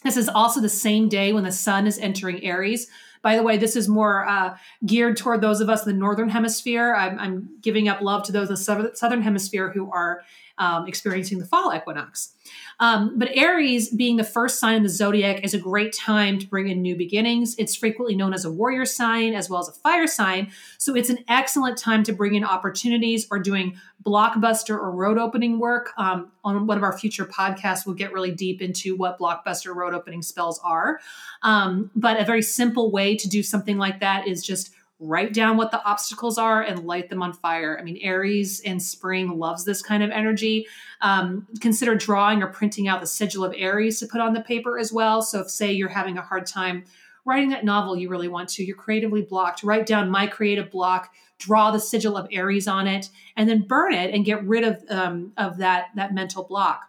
[0.05, 2.89] This is also the same day when the sun is entering Aries.
[3.23, 6.29] By the way, this is more uh, geared toward those of us in the northern
[6.29, 6.95] hemisphere.
[6.95, 10.23] I'm, I'm giving up love to those in the southern- southern hemisphere who are
[10.59, 12.35] um, experiencing the fall equinox.
[12.81, 16.47] Um, but Aries, being the first sign in the zodiac, is a great time to
[16.47, 17.55] bring in new beginnings.
[17.59, 20.51] It's frequently known as a warrior sign as well as a fire sign.
[20.79, 25.59] So it's an excellent time to bring in opportunities or doing blockbuster or road opening
[25.59, 25.91] work.
[25.97, 29.95] Um, on one of our future podcasts, we'll get really deep into what blockbuster road
[29.95, 30.99] opening spells are.
[31.43, 35.57] Um, but a very simple way to do something like that is just write down
[35.57, 37.77] what the obstacles are and light them on fire.
[37.79, 40.67] I mean, Aries in spring loves this kind of energy.
[41.01, 44.79] Um, consider drawing or printing out the sigil of Aries to put on the paper
[44.79, 45.21] as well.
[45.21, 46.85] So, if say you're having a hard time
[47.25, 51.13] writing that novel you really want to, you're creatively blocked, write down my creative block,
[51.39, 54.83] draw the sigil of Aries on it, and then burn it and get rid of
[54.89, 56.83] um, of that that mental block.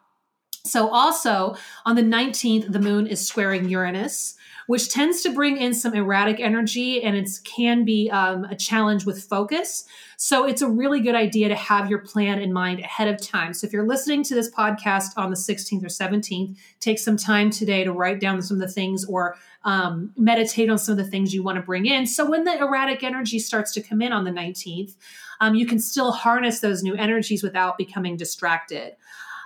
[0.66, 4.36] So, also on the 19th, the moon is squaring Uranus,
[4.68, 9.06] which tends to bring in some erratic energy and it can be um, a challenge
[9.06, 9.86] with focus.
[10.18, 13.54] So, it's a really good idea to have your plan in mind ahead of time.
[13.54, 17.50] So, if you're listening to this podcast on the 16th or 17th, take some time
[17.50, 21.10] today to write down some of the things or um, meditate on some of the
[21.10, 22.06] things you want to bring in.
[22.08, 24.96] So, when the erratic energy starts to come in on the 19th,
[25.42, 28.96] um, you can still harness those new energies without becoming distracted.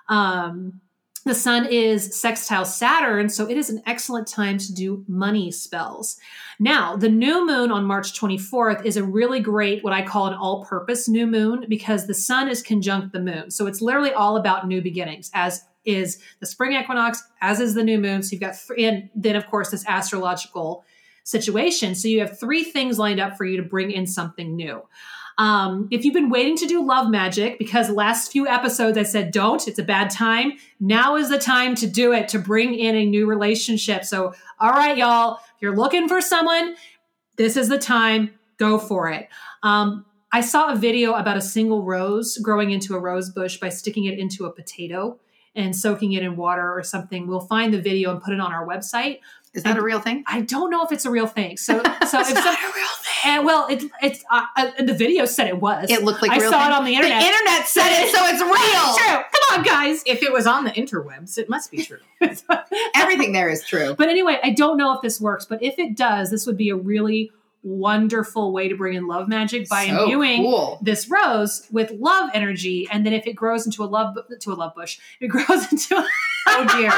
[0.10, 0.82] Um,
[1.27, 6.17] the sun is sextile Saturn, so it is an excellent time to do money spells.
[6.59, 10.33] Now, the new moon on March 24th is a really great, what I call an
[10.33, 13.51] all purpose new moon, because the sun is conjunct the moon.
[13.51, 17.83] So it's literally all about new beginnings, as is the spring equinox, as is the
[17.83, 18.23] new moon.
[18.23, 20.83] So you've got, three, and then of course, this astrological
[21.23, 21.93] situation.
[21.93, 24.81] So you have three things lined up for you to bring in something new.
[25.38, 29.32] Um, if you've been waiting to do love magic, because last few episodes I said
[29.32, 30.54] don't, it's a bad time.
[30.80, 34.04] Now is the time to do it to bring in a new relationship.
[34.04, 36.76] So, all right, y'all, if you're looking for someone,
[37.36, 38.32] this is the time.
[38.58, 39.30] Go for it.
[39.62, 43.69] Um, I saw a video about a single rose growing into a rose bush by
[43.69, 45.19] sticking it into a potato
[45.56, 47.28] and soaking it in water or something.
[47.28, 49.19] We'll find the video and put it on our website.
[49.57, 50.23] Is that a real thing?
[50.27, 51.57] I don't know if it's a real thing.
[51.57, 53.25] So, so if some, a real thing.
[53.25, 55.89] and well, it, it's uh, uh, the video said it was.
[55.89, 56.71] It looked like a I real saw thing.
[56.71, 57.21] it on the internet.
[57.21, 59.15] The internet said it, so it's real.
[59.15, 59.23] True.
[59.33, 60.03] Come on, guys.
[60.05, 61.97] If it was on the interwebs, it must be true.
[62.95, 63.95] Everything there is true.
[63.97, 66.69] But anyway, I don't know if this works, but if it does, this would be
[66.69, 67.31] a really
[67.63, 70.79] wonderful way to bring in love magic by So imbuing cool.
[70.81, 74.55] this rose with love energy, and then if it grows into a love to a
[74.55, 76.03] love bush, it grows into.
[76.49, 76.91] Oh dear.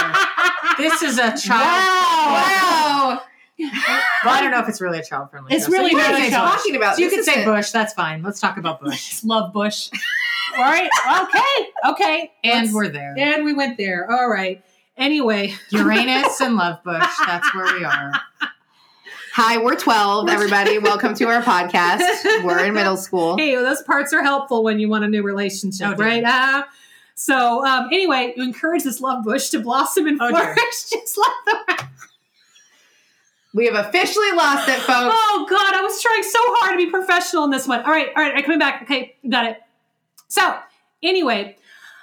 [0.77, 3.19] This is a child.
[3.19, 3.21] Wow.
[3.61, 5.53] Well, I don't know if it's really a child friendly.
[5.53, 6.57] It's really What not are a child.
[6.57, 6.97] talking about?
[6.97, 7.71] You This can say isn't- bush.
[7.71, 8.21] That's fine.
[8.23, 9.21] Let's talk about bush.
[9.23, 9.89] Love bush.
[10.57, 10.89] All right.
[11.23, 11.91] Okay.
[11.91, 12.31] Okay.
[12.43, 13.15] And Let's- we're there.
[13.17, 14.09] and we went there.
[14.09, 14.63] All right.
[14.97, 17.07] Anyway, Uranus and love bush.
[17.25, 18.11] That's where we are.
[19.33, 20.79] Hi, we're 12, everybody.
[20.79, 21.99] Welcome to our podcast.
[22.43, 23.37] We're in middle school.
[23.37, 26.23] hey, those parts are helpful when you want a new relationship, Oh, right?
[26.23, 26.63] Uh,
[27.15, 30.55] so, um, anyway, you encourage this love bush to blossom and Oh, dear.
[30.55, 31.87] flourish, just like the.
[33.53, 35.15] We have officially lost it, folks.
[35.17, 37.81] Oh God, I was trying so hard to be professional in this one.
[37.81, 38.83] All right, all right, I'm coming back.
[38.83, 39.57] Okay, got it.
[40.27, 40.55] So,
[41.01, 41.57] anyway,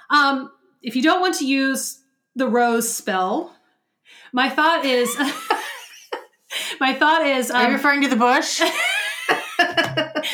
[0.09, 1.99] um, if you don't want to use
[2.35, 3.55] the rose spell,
[4.33, 5.15] my thought is,
[6.79, 8.61] my thought is, Are you um, referring to the bush?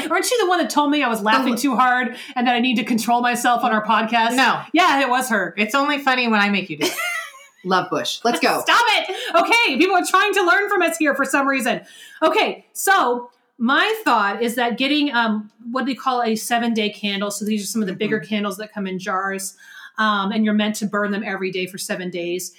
[0.09, 2.59] aren't you the one that told me I was laughing too hard and that I
[2.59, 4.35] need to control myself on our podcast?
[4.35, 4.61] No.
[4.73, 5.53] Yeah, it was her.
[5.57, 6.93] It's only funny when I make you do it.
[7.65, 8.19] Love Bush.
[8.23, 8.61] Let's go.
[8.61, 9.15] Stop it.
[9.35, 11.81] Okay, people are trying to learn from us here for some reason.
[12.21, 17.31] Okay, so my thought is that getting um, what they call a seven day candle.
[17.31, 19.55] So these are some of the bigger candles that come in jars,
[19.97, 22.53] um, and you're meant to burn them every day for seven days.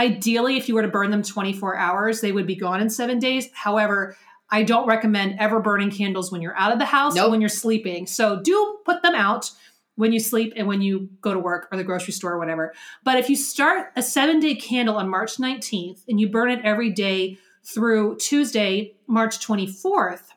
[0.00, 3.18] Ideally, if you were to burn them 24 hours, they would be gone in seven
[3.18, 3.50] days.
[3.52, 4.16] However,
[4.50, 7.50] I don't recommend ever burning candles when you're out of the house or when you're
[7.50, 8.06] sleeping.
[8.06, 9.50] So do put them out
[9.96, 12.72] when you sleep and when you go to work or the grocery store or whatever.
[13.04, 16.64] But if you start a seven day candle on March 19th and you burn it
[16.64, 20.29] every day through Tuesday, March 24th,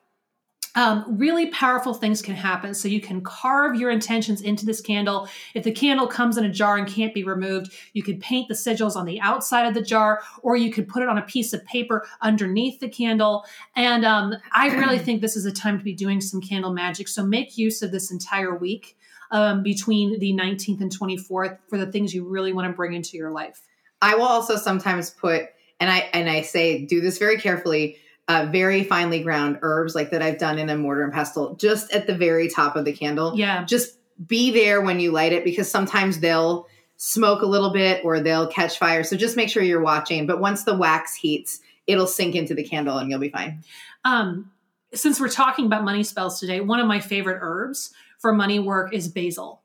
[0.75, 2.73] um, really powerful things can happen.
[2.73, 5.27] So you can carve your intentions into this candle.
[5.53, 8.55] If the candle comes in a jar and can't be removed, you could paint the
[8.55, 11.53] sigils on the outside of the jar, or you could put it on a piece
[11.53, 13.45] of paper underneath the candle.
[13.75, 17.07] And um, I really think this is a time to be doing some candle magic.
[17.07, 18.97] So make use of this entire week
[19.29, 23.17] um, between the 19th and 24th for the things you really want to bring into
[23.17, 23.62] your life.
[24.01, 25.45] I will also sometimes put,
[25.79, 27.97] and I and I say do this very carefully.
[28.29, 31.91] Uh, very finely ground herbs like that I've done in a mortar and pestle, just
[31.91, 33.33] at the very top of the candle.
[33.36, 33.65] Yeah.
[33.65, 38.21] Just be there when you light it because sometimes they'll smoke a little bit or
[38.21, 39.03] they'll catch fire.
[39.03, 40.25] So just make sure you're watching.
[40.25, 43.62] But once the wax heats, it'll sink into the candle and you'll be fine.
[44.05, 44.51] Um,
[44.93, 48.93] since we're talking about money spells today, one of my favorite herbs for money work
[48.93, 49.62] is basil.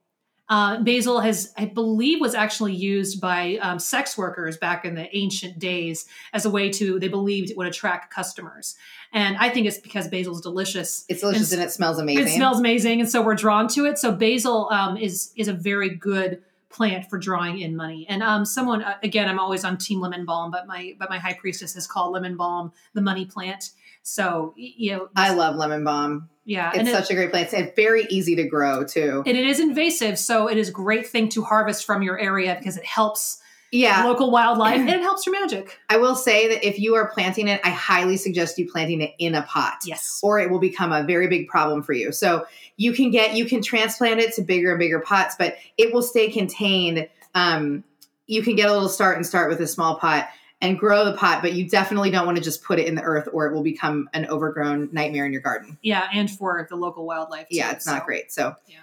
[0.49, 5.15] Uh, basil has, I believe, was actually used by um, sex workers back in the
[5.15, 8.75] ancient days as a way to, they believed it would attract customers.
[9.13, 11.05] And I think it's because basil is delicious.
[11.09, 12.29] It's delicious and, it smells amazing.
[12.29, 13.99] It smells amazing, and so we're drawn to it.
[13.99, 18.07] So basil um, is is a very good plant for drawing in money.
[18.09, 21.19] And um, someone uh, again, I'm always on Team Lemon Balm, but my but my
[21.19, 23.71] high priestess has called lemon balm the money plant.
[24.09, 26.29] So you know, I love lemon balm.
[26.45, 27.53] yeah, It's and it- such a great plant.
[27.53, 29.23] It's very easy to grow too.
[29.27, 32.57] and it is invasive, so it is a great thing to harvest from your area
[32.59, 33.41] because it helps
[33.71, 34.05] yeah.
[34.05, 35.79] local wildlife and it helps your magic.
[35.91, 39.15] I will say that if you are planting it, I highly suggest you planting it
[39.19, 39.75] in a pot.
[39.85, 40.21] Yes.
[40.23, 42.11] Or it will become a very big problem for you.
[42.13, 42.47] So
[42.79, 46.03] you can get you can transplant it to bigger and bigger pots, but it will
[46.03, 47.09] stay contained.
[47.35, 47.85] Um,
[48.27, 50.29] you can get a little start and start with a small pot
[50.61, 53.03] and grow the pot, but you definitely don't want to just put it in the
[53.03, 55.79] earth or it will become an overgrown nightmare in your garden.
[55.83, 57.47] Yeah, and for the local wildlife.
[57.51, 58.33] Yeah, too, it's not great.
[58.33, 58.79] So Yeah.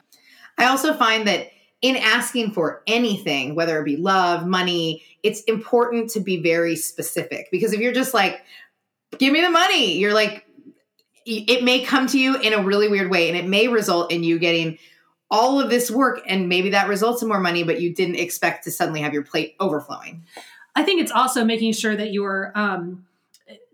[0.58, 1.50] I also find that
[1.82, 7.50] in asking for anything, whether it be love, money, it's important to be very specific
[7.52, 8.42] because if you're just like,
[9.18, 10.46] give me the money, you're like,
[11.26, 14.24] it may come to you in a really weird way and it may result in
[14.24, 14.78] you getting
[15.32, 18.64] all of this work and maybe that results in more money, but you didn't expect
[18.64, 20.24] to suddenly have your plate overflowing.
[20.76, 23.06] I think it's also making sure that you're um,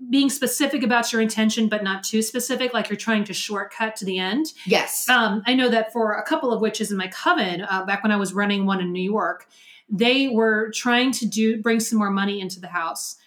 [0.10, 4.06] being specific about your intention, but not too specific, like you're trying to shortcut to
[4.06, 4.48] the end.
[4.66, 5.08] Yes.
[5.10, 8.12] Um, I know that for a couple of witches in my coven, uh, back when
[8.12, 9.48] I was running one in New York,
[9.90, 13.18] they were trying to do bring some more money into the house,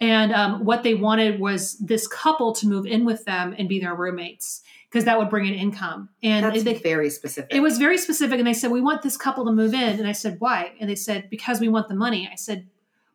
[0.00, 3.78] and um, what they wanted was this couple to move in with them and be
[3.78, 6.08] their roommates because that would bring in income.
[6.22, 7.52] And That's they, very specific.
[7.52, 10.06] it was very specific, and they said we want this couple to move in, and
[10.06, 10.72] I said why?
[10.80, 12.28] And they said because we want the money.
[12.30, 12.66] I said,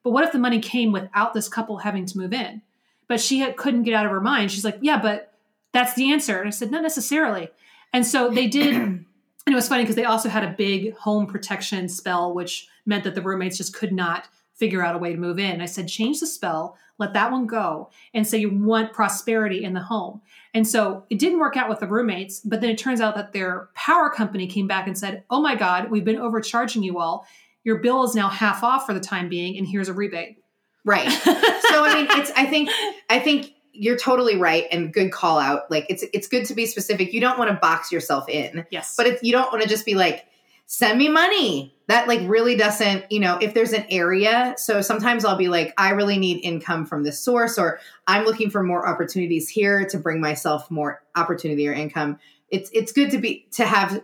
[0.03, 2.61] but what if the money came without this couple having to move in?
[3.07, 4.51] But she had, couldn't get out of her mind.
[4.51, 5.33] She's like, yeah, but
[5.71, 6.39] that's the answer.
[6.39, 7.49] And I said, not necessarily.
[7.91, 8.75] And so they did.
[8.75, 9.05] and
[9.47, 13.15] it was funny because they also had a big home protection spell, which meant that
[13.15, 15.61] the roommates just could not figure out a way to move in.
[15.61, 19.73] I said, change the spell, let that one go, and say you want prosperity in
[19.73, 20.21] the home.
[20.53, 23.31] And so it didn't work out with the roommates, but then it turns out that
[23.31, 27.25] their power company came back and said, oh my God, we've been overcharging you all.
[27.69, 30.37] Your bill is now half off for the time being, and here's a rebate.
[30.83, 31.07] Right.
[31.11, 32.71] so I mean, it's I think
[33.11, 35.69] I think you're totally right and good call out.
[35.69, 37.13] Like it's it's good to be specific.
[37.13, 38.65] You don't want to box yourself in.
[38.71, 38.95] Yes.
[38.97, 40.25] But if you don't want to just be like
[40.65, 41.75] send me money.
[41.85, 45.71] That like really doesn't, you know, if there's an area, so sometimes I'll be like
[45.77, 49.99] I really need income from this source or I'm looking for more opportunities here to
[49.99, 52.17] bring myself more opportunity or income.
[52.49, 54.01] It's it's good to be to have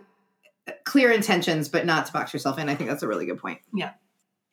[0.84, 2.68] clear intentions but not to box yourself in.
[2.68, 3.60] I think that's a really good point.
[3.74, 3.92] Yeah.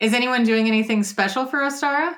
[0.00, 2.14] Is anyone doing anything special for Ostara?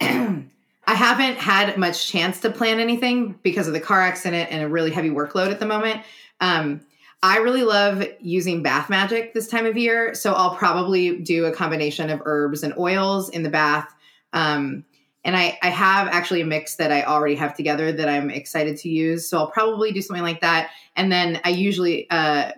[0.00, 4.68] I haven't had much chance to plan anything because of the car accident and a
[4.68, 6.02] really heavy workload at the moment.
[6.40, 6.80] Um,
[7.22, 11.52] I really love using bath magic this time of year, so I'll probably do a
[11.52, 13.92] combination of herbs and oils in the bath.
[14.32, 14.84] Um,
[15.24, 18.76] and I, I have actually a mix that I already have together that I'm excited
[18.78, 20.70] to use, so I'll probably do something like that.
[20.94, 22.52] And then I usually uh,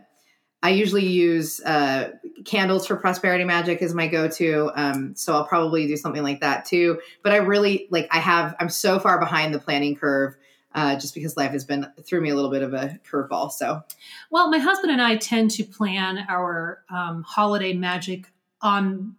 [0.62, 2.12] I usually use uh,
[2.44, 4.72] candles for prosperity magic as my go-to.
[4.74, 7.00] Um, so I'll probably do something like that too.
[7.22, 10.34] But I really like I have I'm so far behind the planning curve
[10.74, 13.52] uh, just because life has been threw me a little bit of a curveball.
[13.52, 13.82] So
[14.30, 18.26] Well, my husband and I tend to plan our um, holiday magic
[18.60, 19.14] on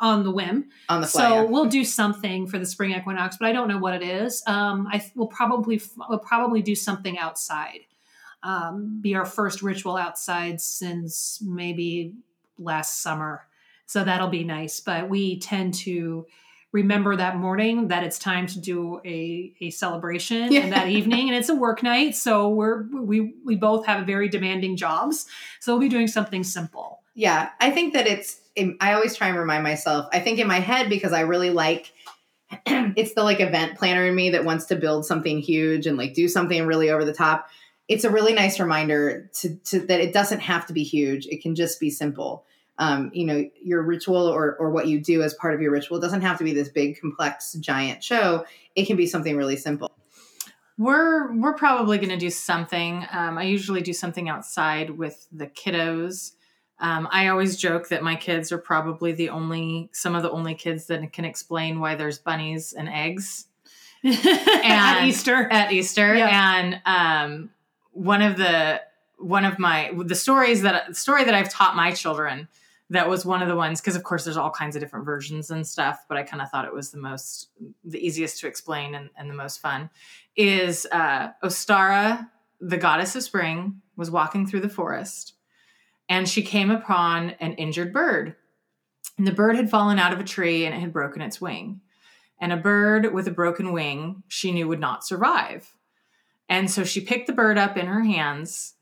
[0.00, 0.68] on the whim.
[0.88, 1.42] on the fly, So yeah.
[1.42, 4.42] we'll do something for the spring equinox, but I don't know what it is.
[4.46, 7.80] Um, I will probably we'll probably do something outside.
[8.44, 12.12] Um, be our first ritual outside since maybe
[12.58, 13.46] last summer,
[13.86, 14.80] so that'll be nice.
[14.80, 16.26] But we tend to
[16.72, 20.60] remember that morning that it's time to do a, a celebration Yeah.
[20.62, 24.28] and that evening and it's a work night so we're we we both have very
[24.28, 25.26] demanding jobs
[25.60, 28.40] so we'll be doing something simple Yeah, I think that it's.
[28.80, 30.08] I always try and remind myself.
[30.12, 31.92] I think in my head because I really like.
[32.66, 36.12] it's the like event planner in me that wants to build something huge and like
[36.14, 37.48] do something really over the top.
[37.88, 41.26] It's a really nice reminder to, to that it doesn't have to be huge.
[41.26, 42.44] It can just be simple.
[42.78, 46.00] Um, you know, your ritual or or what you do as part of your ritual
[46.00, 48.44] doesn't have to be this big, complex, giant show.
[48.74, 49.92] It can be something really simple.
[50.76, 53.06] We're we're probably going to do something.
[53.12, 56.32] Um, I usually do something outside with the kiddos.
[56.80, 60.54] Um, I always joke that my kids are probably the only some of the only
[60.54, 63.46] kids that can explain why there's bunnies and eggs
[64.04, 66.14] at easter at Easter.
[66.14, 66.56] Yeah.
[66.58, 67.50] And um,
[67.94, 68.80] one of the
[69.18, 72.48] one of my the stories that the story that I've taught my children
[72.90, 75.50] that was one of the ones because of course there's all kinds of different versions
[75.50, 77.48] and stuff, but I kind of thought it was the most
[77.84, 79.88] the easiest to explain and, and the most fun
[80.36, 82.28] is uh, Ostara,
[82.60, 85.34] the goddess of spring, was walking through the forest
[86.08, 88.36] and she came upon an injured bird.
[89.16, 91.80] And the bird had fallen out of a tree and it had broken its wing.
[92.40, 95.72] And a bird with a broken wing she knew would not survive.
[96.48, 98.74] And so she picked the bird up in her hands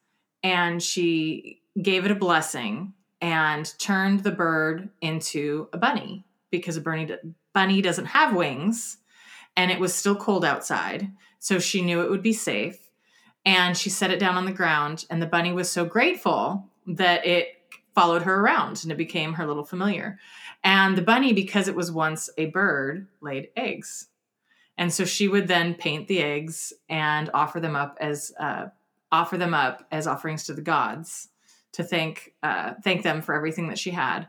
[0.43, 6.81] and she gave it a blessing and turned the bird into a bunny because a
[6.81, 7.09] bunny,
[7.55, 8.99] bunny doesn't have wings
[9.57, 11.11] and it was still cold outside.
[11.39, 12.79] So she knew it would be safe.
[13.45, 15.05] And she set it down on the ground.
[15.11, 17.49] And the bunny was so grateful that it
[17.95, 20.19] followed her around and it became her little familiar.
[20.65, 24.09] And the bunny, because it was once a bird, laid eggs.
[24.79, 28.67] And so she would then paint the eggs and offer them up as uh,
[29.11, 31.29] offer them up as offerings to the gods
[31.73, 34.27] to thank uh, thank them for everything that she had.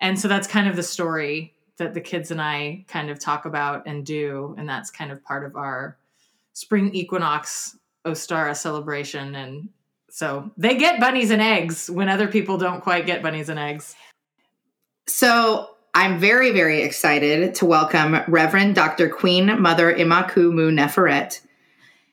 [0.00, 3.44] And so that's kind of the story that the kids and I kind of talk
[3.44, 5.98] about and do, and that's kind of part of our
[6.52, 9.34] spring equinox Ostara celebration.
[9.34, 9.68] And
[10.10, 13.94] so they get bunnies and eggs when other people don't quite get bunnies and eggs.
[15.06, 19.08] So I'm very, very excited to welcome Reverend Dr.
[19.08, 21.40] Queen Mother Imakhu Mu Neferet.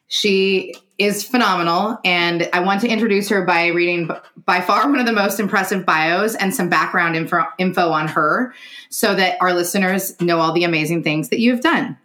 [0.07, 4.09] She is phenomenal, and I want to introduce her by reading
[4.45, 8.53] by far one of the most impressive bios and some background info, info on her
[8.87, 11.97] so that our listeners know all the amazing things that you've done.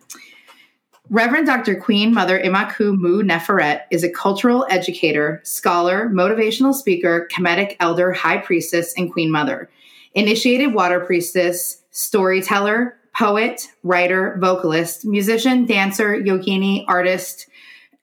[1.11, 1.77] Reverend Dr.
[1.77, 8.38] Queen Mother Imakhu Mu Neferet is a cultural educator, scholar, motivational speaker, Kemetic elder, high
[8.38, 9.71] priestess, and Queen Mother.
[10.14, 17.48] Initiated water priestess, storyteller, poet, writer, vocalist, musician, dancer, yogini, artist,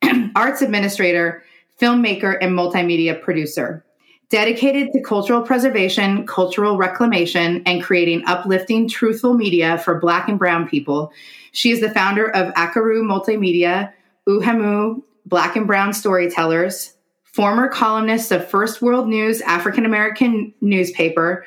[0.36, 1.44] arts administrator,
[1.80, 3.86] filmmaker, and multimedia producer.
[4.30, 10.68] Dedicated to cultural preservation, cultural reclamation, and creating uplifting, truthful media for Black and Brown
[10.68, 11.12] people,
[11.52, 13.94] she is the founder of Akeru Multimedia,
[14.28, 16.94] Uhemu Black and Brown Storytellers,
[17.24, 21.46] former columnist of First World News African American newspaper,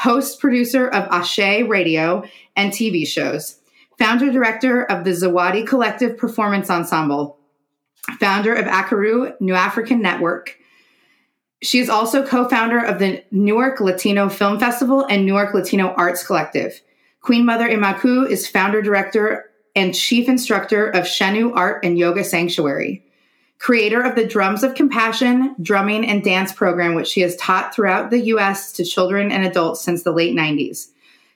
[0.00, 2.24] host producer of Ashe Radio
[2.56, 3.56] and TV shows,
[3.98, 7.38] founder director of the Zawadi Collective Performance Ensemble,
[8.18, 10.56] founder of Akeru New African Network.
[11.62, 16.26] She is also co founder of the Newark Latino Film Festival and Newark Latino Arts
[16.26, 16.80] Collective.
[17.20, 23.04] Queen Mother Imakhu is founder director and chief instructor of Shenu Art and Yoga Sanctuary.
[23.60, 28.10] Creator of the Drums of Compassion drumming and dance program, which she has taught throughout
[28.10, 28.72] the U.S.
[28.72, 30.88] to children and adults since the late 90s.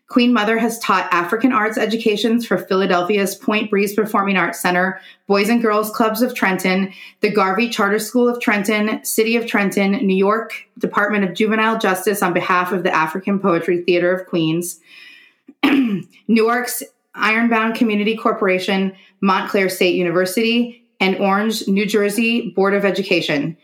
[0.08, 5.50] Queen Mother has taught African arts educations for Philadelphia's Point Breeze Performing Arts Center, Boys
[5.50, 10.16] and Girls Clubs of Trenton, the Garvey Charter School of Trenton, City of Trenton, New
[10.16, 14.80] York Department of Juvenile Justice on behalf of the African Poetry Theater of Queens,
[16.28, 16.82] Newark's
[17.14, 23.56] Ironbound Community Corporation, Montclair State University, and Orange, New Jersey Board of Education.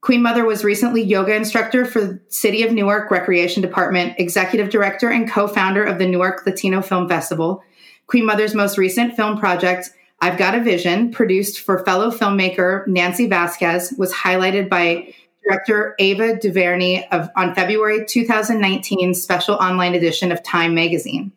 [0.00, 5.28] Queen Mother was recently yoga instructor for City of Newark Recreation Department, executive director and
[5.28, 7.62] co-founder of the Newark Latino Film Festival.
[8.06, 13.26] Queen Mother's most recent film project, I've Got a Vision, produced for fellow filmmaker Nancy
[13.26, 15.12] Vasquez, was highlighted by
[15.46, 21.32] director Ava DuVernay of, on February 2019 special online edition of Time magazine.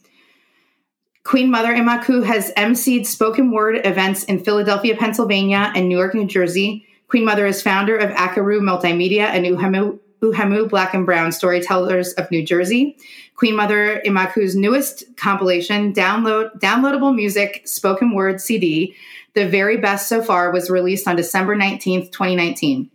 [1.24, 6.86] Queen Mother Imakhu has emceed spoken word events in Philadelphia, Pennsylvania, and Newark, New Jersey.
[7.08, 12.32] Queen Mother is founder of Akeru Multimedia and Uhemu, Uhemu Black and Brown Storytellers of
[12.32, 12.98] New Jersey.
[13.36, 18.96] Queen Mother Imakhu's newest compilation, download downloadable music spoken word CD,
[19.34, 22.90] the very best so far, was released on December 19th, 2019.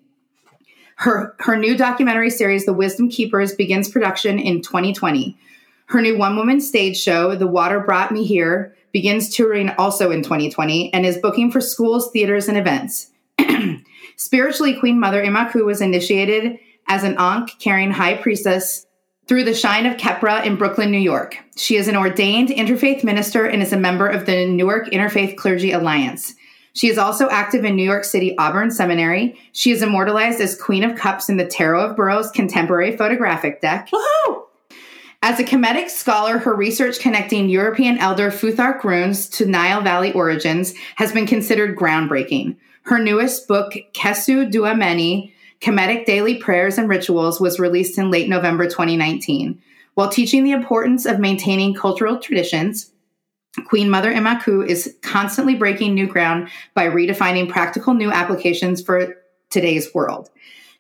[0.97, 5.37] Her, her new documentary series, The Wisdom Keepers, begins production in 2020.
[5.87, 10.23] Her new one woman stage show, The Water Brought Me Here, begins touring also in
[10.23, 13.11] 2020 and is booking for schools, theaters, and events.
[14.17, 16.59] Spiritually, Queen Mother Imakhu was initiated
[16.89, 18.87] as an Ankh carrying high priestess
[19.27, 21.39] through the Shine of Khepra in Brooklyn, New York.
[21.57, 25.73] She is an ordained interfaith minister and is a member of the Newark Interfaith Clergy
[25.73, 26.35] Alliance.
[26.75, 29.39] She is also active in New York City Auburn Seminary.
[29.53, 33.89] She is immortalized as Queen of Cups in the Tarot of Boroughs contemporary photographic deck.
[33.91, 34.43] Woohoo!
[35.27, 40.75] As a Kemetic scholar, her research connecting European elder Futhark runes to Nile Valley origins
[40.97, 42.57] has been considered groundbreaking.
[42.83, 48.67] Her newest book, Kesu Duameni, Kemetic Daily Prayers and Rituals, was released in late November
[48.67, 49.63] 2019.
[49.95, 52.93] While teaching the importance of maintaining cultural traditions,
[53.65, 59.17] Queen Mother Imakhu is constantly breaking new ground by redefining practical new applications for
[59.49, 60.29] today's world.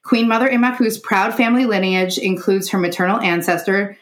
[0.03, 3.97] Queen Mother Imakhu's proud family lineage includes her maternal ancestor,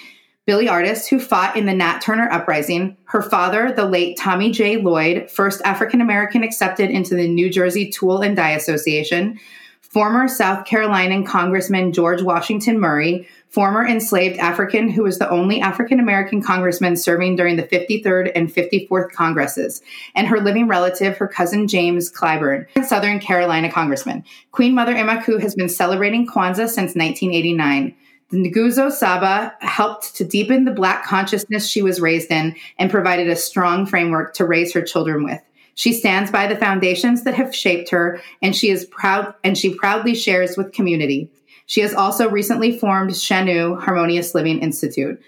[0.44, 4.76] Billy Artis, who fought in the Nat Turner Uprising, her father, the late Tommy J.
[4.76, 9.38] Lloyd, first African American accepted into the New Jersey Tool and Die Association,
[9.82, 16.00] former South Carolinian Congressman George Washington Murray, former enslaved African who was the only African
[16.00, 19.80] American congressman serving during the 53rd and 54th Congresses,
[20.16, 24.24] and her living relative, her cousin James Clyburn, Southern Carolina congressman.
[24.50, 27.94] Queen Mother Imakhu has been celebrating Kwanzaa since 1989.
[28.32, 33.36] Nguzo Saba helped to deepen the Black consciousness she was raised in and provided a
[33.36, 35.40] strong framework to raise her children with.
[35.74, 39.74] She stands by the foundations that have shaped her, and she is proud and she
[39.74, 41.30] proudly shares with community.
[41.66, 45.20] She has also recently formed Shenu Harmonious Living Institute.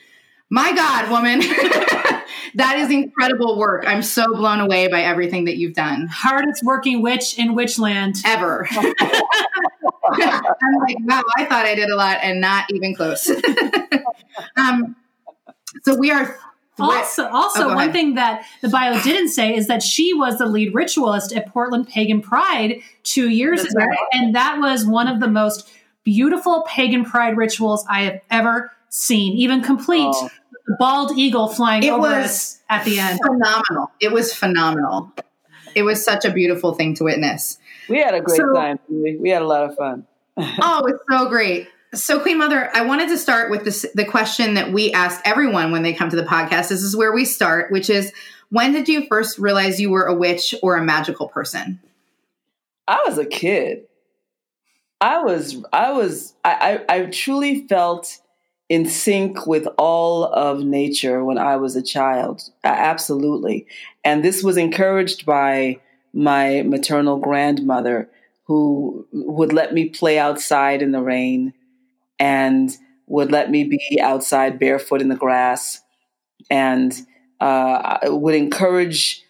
[0.51, 1.41] My God, woman,
[2.55, 3.85] that is incredible work.
[3.87, 6.07] I'm so blown away by everything that you've done.
[6.07, 8.19] Hardest working witch in Witchland.
[8.25, 8.67] Ever.
[8.73, 8.95] I'm
[10.81, 13.31] like, wow, I thought I did a lot and not even close.
[14.57, 14.97] um,
[15.83, 16.39] so we are.
[16.77, 20.47] Also, also Oh, one thing that the bio didn't say is that she was the
[20.47, 23.99] lead ritualist at Portland Pagan Pride two years That's ago, right.
[24.13, 25.71] and that was one of the most
[26.03, 30.13] beautiful pagan pride rituals I have ever seen, even complete.
[30.15, 30.29] Oh.
[30.67, 33.19] The bald eagle flying It over was us at the end.
[33.25, 33.91] phenomenal.
[34.01, 35.13] It was phenomenal.
[35.75, 37.59] It was such a beautiful thing to witness.
[37.89, 38.79] We had a great So- time.
[38.89, 40.07] We, we had a lot of fun.
[40.37, 41.69] oh, it's so great.
[41.93, 45.71] So, Queen Mother, I wanted to start with this, the question that we ask everyone
[45.71, 46.69] when they come to the podcast.
[46.69, 48.13] This is where we start, which is
[48.51, 51.79] when did you first realize you were a witch or a magical person?
[52.89, 53.85] I was a kid.
[55.01, 58.19] I was I was I, I, I truly felt
[58.69, 62.43] in sync with all of nature when I was a child.
[62.63, 63.67] Absolutely.
[64.05, 65.81] And this was encouraged by
[66.13, 68.09] my maternal grandmother
[68.45, 71.53] who would let me play outside in the rain
[72.19, 75.83] and would let me be outside barefoot in the grass
[76.51, 76.95] and
[77.41, 79.24] uh, would encourage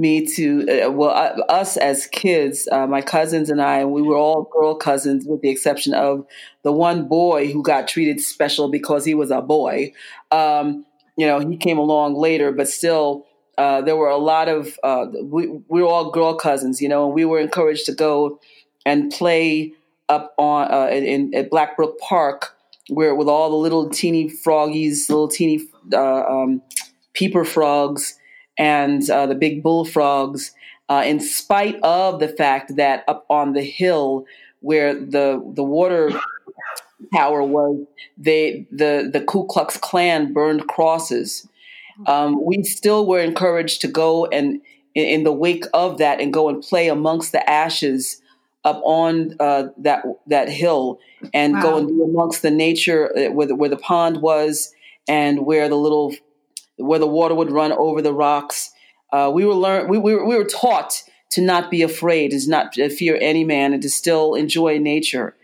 [0.00, 4.16] me to uh, well uh, us as kids uh, my cousins and i we were
[4.16, 6.26] all girl cousins with the exception of
[6.62, 9.92] the one boy who got treated special because he was a boy.
[10.30, 10.84] Um,
[11.16, 13.26] you know he came along later but still
[13.58, 17.06] uh, there were a lot of uh, we, we were all girl cousins you know
[17.06, 18.40] and we were encouraged to go
[18.86, 19.72] and play
[20.08, 22.56] up on in, at blackbrook park
[22.88, 25.60] where with all the little teeny froggies little teeny
[25.94, 26.62] um,
[27.12, 28.16] peeper frogs
[28.60, 30.52] and uh, the big bullfrogs,
[30.90, 34.26] uh, in spite of the fact that up on the hill
[34.60, 36.10] where the the water
[37.14, 37.78] tower was,
[38.18, 41.48] they the the Ku Klux Klan burned crosses.
[42.06, 44.60] Um, we still were encouraged to go and
[44.94, 48.22] in, the wake of that and go and play amongst the ashes
[48.64, 50.98] up on uh, that that hill
[51.32, 51.62] and wow.
[51.62, 54.72] go and be amongst the nature uh, where the, where the pond was
[55.08, 56.14] and where the little
[56.80, 58.72] where the water would run over the rocks.
[59.12, 62.50] Uh, we were learn we, we, were, we were taught to not be afraid, to
[62.50, 65.36] not fear any man, and to still enjoy nature.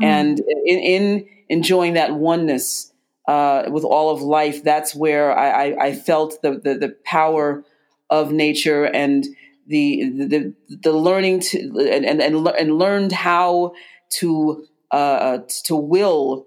[0.00, 0.06] Mm.
[0.06, 2.92] And in, in, enjoying that oneness
[3.28, 7.64] uh, with all of life, that's where I, I, I felt the, the, the power
[8.10, 9.26] of nature and
[9.66, 11.58] the the, the learning to
[11.90, 13.72] and, and and learned how
[14.10, 16.46] to uh, to will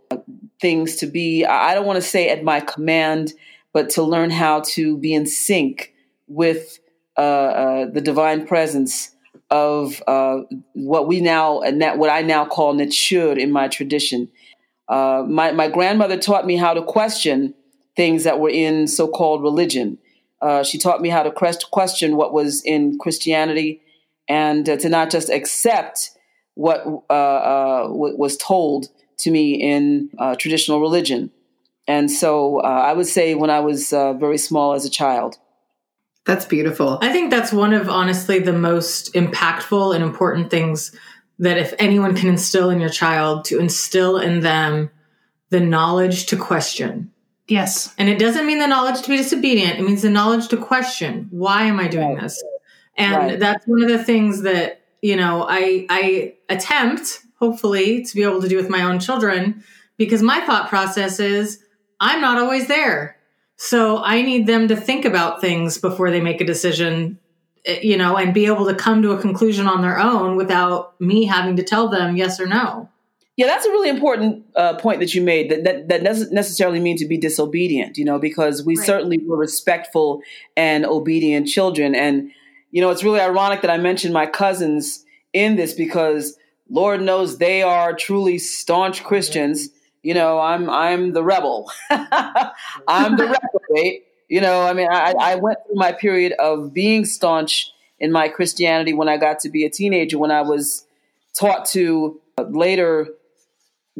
[0.62, 1.46] things to be.
[1.46, 3.34] I don't want to say at my command
[3.76, 5.93] but to learn how to be in sync
[6.28, 6.80] with
[7.17, 9.11] uh, uh, the divine presence
[9.51, 10.38] of uh,
[10.71, 14.30] what we now, and what I now call Netshur in my tradition.
[14.88, 17.53] Uh, my, my grandmother taught me how to question
[17.97, 19.97] things that were in so called religion.
[20.41, 21.32] Uh, she taught me how to
[21.69, 23.82] question what was in Christianity
[24.30, 26.11] and uh, to not just accept
[26.53, 30.09] what was told to me in
[30.39, 31.30] traditional religion.
[31.88, 35.38] And so uh, I would say when I was uh, very small as a child.
[36.25, 36.97] That's beautiful.
[37.01, 40.95] I think that's one of honestly the most impactful and important things
[41.38, 44.89] that if anyone can instill in your child, to instill in them
[45.49, 47.11] the knowledge to question.
[47.47, 47.93] Yes.
[47.97, 51.27] And it doesn't mean the knowledge to be disobedient, it means the knowledge to question
[51.29, 52.43] why am I doing this?
[52.97, 53.39] And right.
[53.39, 58.41] that's one of the things that, you know, I I attempt hopefully to be able
[58.41, 59.63] to do with my own children
[59.97, 61.59] because my thought process is
[62.00, 63.18] I'm not always there.
[63.58, 67.20] So I need them to think about things before they make a decision,
[67.66, 71.00] eh, you know, and be able to come to a conclusion on their own without
[71.00, 72.89] me having to tell them yes or no.
[73.38, 75.52] Yeah, that's a really important uh, point that you made.
[75.52, 78.86] That that, that doesn't necessarily mean to be disobedient, you know, because we right.
[78.86, 80.22] certainly were respectful
[80.56, 81.96] and obedient children.
[81.96, 82.32] And
[82.72, 86.38] you know, it's really ironic that I mentioned my cousins in this because
[86.70, 89.70] Lord knows they are truly staunch Christians
[90.06, 91.72] you know, I'm I'm the rebel.
[91.89, 94.03] I'm the reprobate.
[94.30, 98.30] You know, I mean, I, I went through my period of being staunch in my
[98.30, 100.86] Christianity when I got to be a teenager, when I was
[101.38, 103.08] taught to later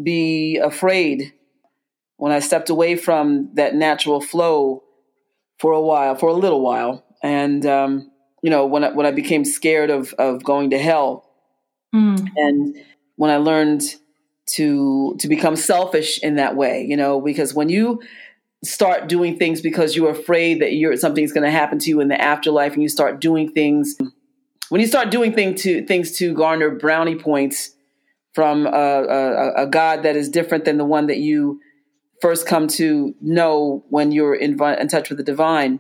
[0.02, 1.34] be afraid
[2.18, 4.84] when I stepped away from that natural flow
[5.58, 8.12] for a while, for a little while, and um,
[8.44, 11.28] you know when I, when I became scared of of going to hell,
[11.94, 12.30] mm.
[12.36, 12.76] and
[13.16, 13.82] when I learned
[14.48, 18.02] to to become selfish in that way you know because when you
[18.64, 22.08] start doing things because you're afraid that you're something's going to happen to you in
[22.08, 23.96] the afterlife and you start doing things
[24.70, 27.72] when you start doing thing to things to garner brownie points
[28.34, 31.60] from a, a, a god that is different than the one that you
[32.22, 35.80] first come to know when you're in, in touch with the divine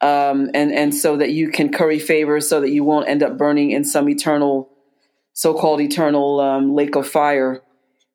[0.00, 3.38] um, and and so that you can curry favor so that you won't end up
[3.38, 4.71] burning in some eternal
[5.32, 7.62] so-called eternal um, lake of fire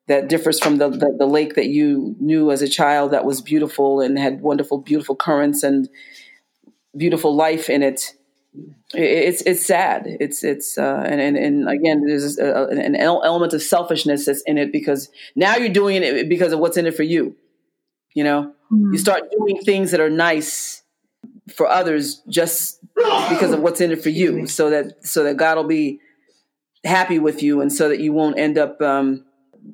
[0.06, 3.42] that differs from the, the, the lake that you knew as a child that was
[3.42, 5.88] beautiful and had wonderful, beautiful currents and
[6.96, 8.14] beautiful life in it.
[8.94, 10.06] It's it's sad.
[10.06, 14.56] It's it's uh, and, and and again, there's a, an element of selfishness that's in
[14.56, 17.36] it because now you're doing it because of what's in it for you.
[18.14, 18.92] You know, mm-hmm.
[18.92, 20.82] you start doing things that are nice
[21.54, 22.80] for others just
[23.28, 26.00] because of what's in it for you, so that so that God will be
[26.84, 29.24] happy with you and so that you won't end up um,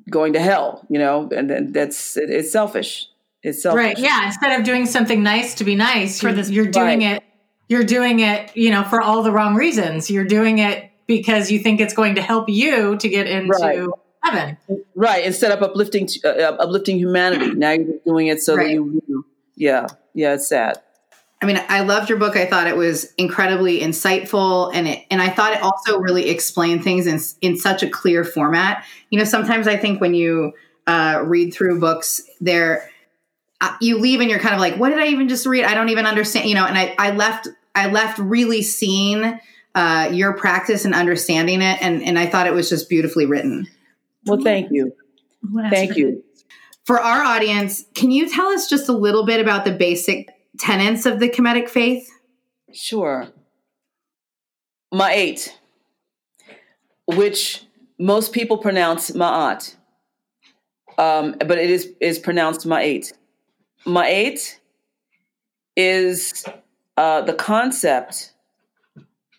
[0.09, 1.29] going to hell you know?
[1.35, 3.07] And, and that's it, it's selfish.
[3.43, 3.77] It's selfish.
[3.77, 3.97] Right.
[3.97, 4.25] Yeah.
[4.25, 7.17] Instead of doing something nice to be nice for this you're doing right.
[7.17, 7.23] it
[7.67, 10.09] you're doing it you know for all the wrong reasons.
[10.09, 13.87] You're doing it because you think it's going to help you to get into right.
[14.23, 14.57] heaven.
[14.95, 15.25] Right.
[15.25, 17.53] Instead of uplifting uh, uplifting humanity.
[17.53, 18.67] Now you're doing it so right.
[18.67, 19.25] that you
[19.55, 19.87] yeah.
[20.13, 20.81] Yeah it's sad
[21.45, 22.35] I mean, I loved your book.
[22.35, 26.83] I thought it was incredibly insightful, and it and I thought it also really explained
[26.83, 28.83] things in in such a clear format.
[29.11, 30.53] You know, sometimes I think when you
[30.87, 32.89] uh, read through books, there
[33.61, 35.65] uh, you leave and you're kind of like, what did I even just read?
[35.65, 36.49] I don't even understand.
[36.49, 39.39] You know, and I I left I left really seeing
[39.75, 43.67] uh, your practice and understanding it, and and I thought it was just beautifully written.
[44.25, 44.95] Well, thank you.
[45.69, 46.23] Thank you.
[46.85, 51.05] For our audience, can you tell us just a little bit about the basic tenets
[51.05, 52.09] of the Kemetic faith?
[52.73, 53.27] Sure.
[54.93, 55.49] Ma'at,
[57.07, 57.65] which
[57.99, 59.75] most people pronounce Ma'at,
[60.97, 63.11] um, but it is, is pronounced Ma'at.
[63.85, 64.57] Ma'at
[65.75, 66.45] is
[66.97, 68.33] uh, the concept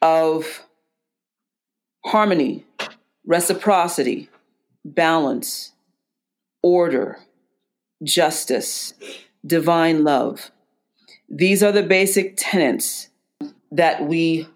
[0.03, 0.67] of
[2.05, 2.65] harmony,
[3.25, 4.29] reciprocity,
[4.85, 5.73] balance,
[6.63, 7.19] order,
[8.03, 8.95] justice,
[9.45, 10.51] divine love.
[11.29, 13.09] These are the basic tenets
[13.73, 14.49] that we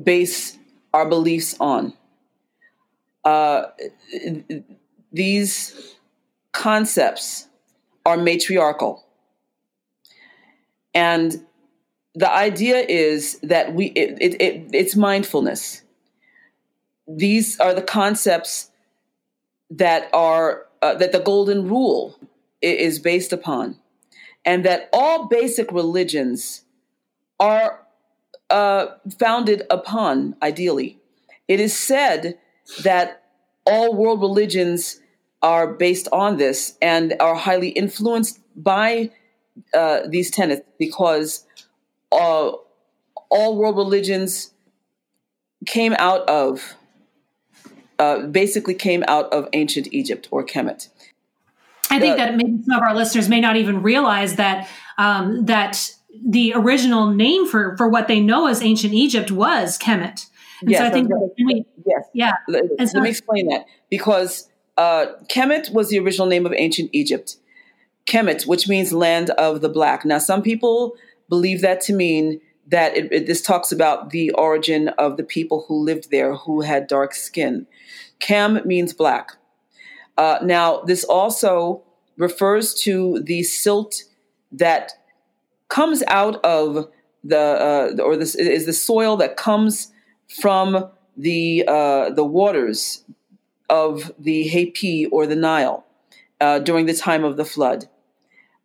[0.00, 0.58] base
[0.92, 1.94] our beliefs on.
[3.24, 3.66] Uh,
[5.12, 5.94] these
[6.52, 7.48] concepts
[8.04, 9.04] are matriarchal.
[10.94, 11.44] And
[12.14, 15.82] the idea is that we it, it, it, it's mindfulness.
[17.08, 18.70] These are the concepts
[19.70, 22.18] that are uh, that the golden rule
[22.60, 23.78] is based upon,
[24.44, 26.62] and that all basic religions
[27.38, 27.80] are
[28.50, 28.86] uh,
[29.18, 30.36] founded upon.
[30.42, 30.98] Ideally,
[31.48, 32.38] it is said
[32.82, 33.22] that
[33.66, 35.00] all world religions
[35.42, 39.10] are based on this and are highly influenced by
[39.74, 41.44] uh, these tenets because
[42.12, 42.52] uh,
[43.30, 44.52] all world religions
[45.66, 46.74] came out of
[47.98, 50.88] uh, basically came out of ancient Egypt or Kemet.
[51.92, 54.68] I think that maybe some of our listeners may not even realize that
[54.98, 55.90] um, that
[56.26, 60.26] the original name for for what they know as ancient Egypt was Kemet.
[60.60, 62.04] And yes, so I think we, yes.
[62.14, 62.32] yeah.
[62.48, 66.52] Let, And so- let me explain that because uh, Kemet was the original name of
[66.56, 67.36] ancient Egypt.
[68.06, 70.04] Kemet, which means land of the black.
[70.04, 70.94] Now, some people
[71.28, 75.64] believe that to mean that it, it- this talks about the origin of the people
[75.68, 77.66] who lived there who had dark skin.
[78.18, 79.32] Kem means black.
[80.16, 81.82] Uh, now, this also
[82.16, 84.02] refers to the silt
[84.52, 84.92] that
[85.68, 86.88] comes out of
[87.24, 89.92] the uh, or this is the soil that comes
[90.40, 93.04] from the uh, the waters
[93.68, 95.86] of the Hapi or the Nile
[96.40, 97.88] uh, during the time of the flood.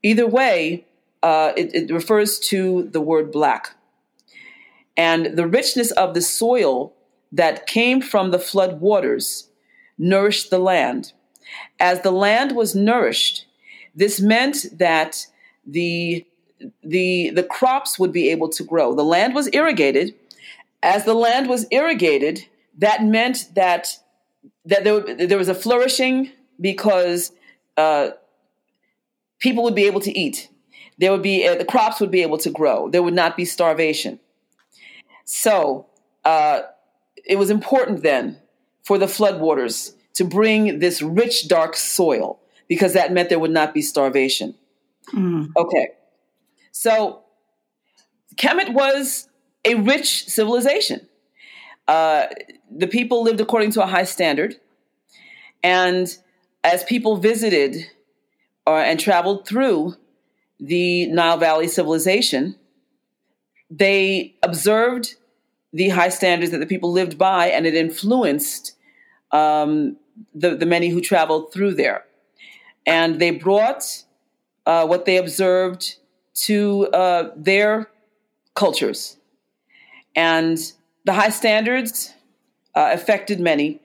[0.04, 0.86] Either way,
[1.24, 3.76] uh, it, it refers to the word black.
[4.96, 6.94] And the richness of the soil
[7.32, 9.50] that came from the flood waters
[9.98, 11.14] nourished the land.
[11.80, 13.46] As the land was nourished,
[13.96, 15.28] this meant that
[15.66, 16.26] the,
[16.84, 18.96] the, the crops would be able to grow.
[18.96, 20.16] The land was irrigated.
[20.84, 22.46] As the land was irrigated,
[22.78, 23.98] that meant that,
[24.66, 27.32] that there, there was a flourishing because
[27.76, 28.10] uh,
[29.40, 30.50] people would be able to eat.
[30.98, 32.90] There would be uh, the crops would be able to grow.
[32.90, 34.20] There would not be starvation.
[35.26, 35.86] So
[36.26, 36.62] uh,
[37.26, 38.38] it was important then
[38.84, 43.72] for the floodwaters to bring this rich, dark soil because that meant there would not
[43.74, 44.56] be starvation.
[45.56, 45.90] Okay,
[46.72, 47.22] so
[48.36, 49.30] Kemet was
[49.64, 51.08] a rich civilization.
[51.88, 52.26] Uh,
[52.70, 54.56] the people lived according to a high standard,
[55.64, 56.18] and
[56.64, 57.86] as people visited
[58.66, 59.96] uh, and traveled through
[60.60, 62.56] the Nile Valley civilization,
[63.70, 65.16] they observed
[65.72, 68.74] the high standards that the people lived by, and it influenced
[69.32, 69.98] um,
[70.34, 72.06] the, the many who traveled through there.
[72.86, 74.04] And they brought
[74.66, 75.96] uh, what they observed
[76.34, 77.90] to uh, their
[78.54, 79.18] cultures.
[80.16, 80.58] And
[81.06, 82.14] the high standards
[82.76, 83.80] uh, affected many,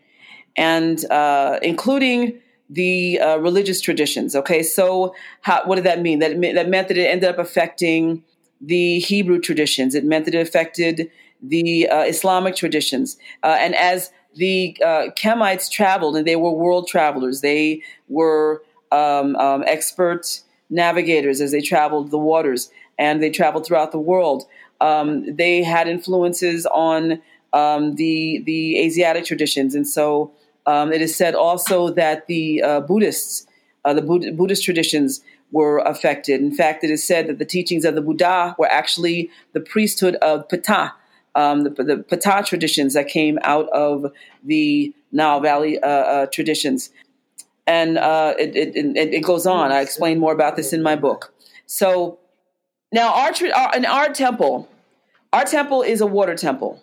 [0.57, 4.35] and uh, including the uh, religious traditions.
[4.35, 6.19] Okay, so how, what did that mean?
[6.21, 8.23] That, that meant that it ended up affecting
[8.61, 9.95] the Hebrew traditions.
[9.95, 11.11] It meant that it affected
[11.43, 13.19] the uh, Islamic traditions.
[13.43, 19.65] And as the uh, Kemites traveled, and they were world travelers, they were um, um,
[19.67, 24.45] expert navigators as they traveled the waters, and they traveled throughout the world.
[24.81, 27.21] Um, they had influences on
[27.53, 30.33] um, the the Asiatic traditions, and so
[30.67, 33.47] um, it is said also that the uh, Buddhists,
[33.85, 36.41] uh, the Bud- Buddhist traditions, were affected.
[36.41, 40.17] In fact, it is said that the teachings of the Buddha were actually the priesthood
[40.17, 40.93] of Ptah,
[41.35, 44.13] um, the, the Ptah traditions that came out of
[44.45, 46.91] the Nile Valley uh, uh, traditions.
[47.67, 49.71] And uh, it, it, it, it goes on.
[49.71, 51.33] I explain more about this in my book.
[51.67, 52.19] So
[52.93, 54.69] now, our, our in our temple,
[55.33, 56.83] our temple is a water temple.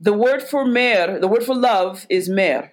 [0.00, 2.72] The word for mer, the word for love, is mer,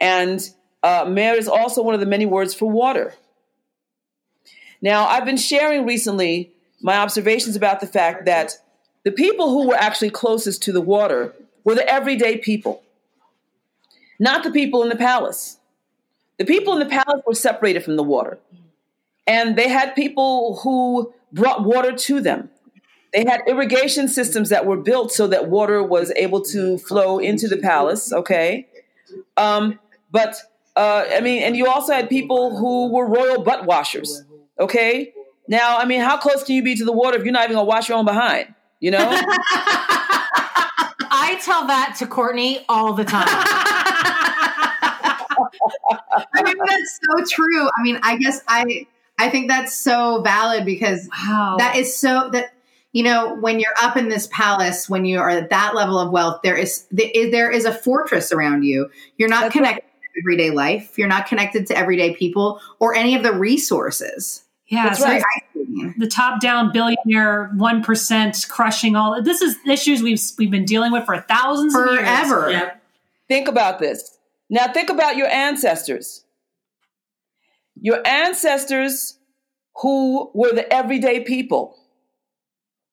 [0.00, 0.40] and
[0.82, 3.14] uh, mer is also one of the many words for water.
[4.80, 6.50] Now, I've been sharing recently
[6.80, 8.58] my observations about the fact that
[9.04, 11.34] the people who were actually closest to the water
[11.64, 12.82] were the everyday people,
[14.18, 15.58] not the people in the palace.
[16.38, 18.38] The people in the palace were separated from the water,
[19.26, 22.50] and they had people who brought water to them.
[23.12, 27.48] They had irrigation systems that were built so that water was able to flow into
[27.48, 28.12] the palace.
[28.12, 28.66] Okay,
[29.36, 29.78] um,
[30.10, 30.36] but
[30.76, 34.22] uh, I mean, and you also had people who were royal butt washers.
[34.58, 35.12] Okay,
[35.48, 37.56] now I mean, how close can you be to the water if you're not even
[37.56, 38.54] gonna wash your own behind?
[38.82, 38.98] You know.
[41.14, 43.28] I tell that to Courtney all the time.
[46.34, 47.68] I mean, that's so true.
[47.68, 48.86] I mean, I guess I
[49.18, 51.56] I think that's so valid because Wow.
[51.58, 52.52] that is so that
[52.90, 56.10] you know when you're up in this palace when you are at that level of
[56.10, 60.50] wealth there is there is a fortress around you you're not That's connected to everyday
[60.50, 64.84] life you're not connected to everyday people or any of the resources yeah.
[64.88, 65.22] That's so right.
[65.54, 65.94] Isolating.
[65.98, 71.04] the top down billionaire 1% crushing all this is issues we've we've been dealing with
[71.04, 71.98] for thousands of years.
[72.00, 72.82] forever Yep.
[73.28, 74.18] Think about this.
[74.50, 76.24] Now, think about your ancestors.
[77.80, 79.18] Your ancestors
[79.76, 81.78] who were the everyday people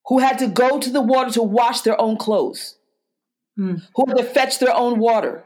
[0.06, 2.76] who had to go to the water to wash their own clothes,
[3.58, 3.76] Hmm.
[3.96, 5.44] who had to fetch their own water,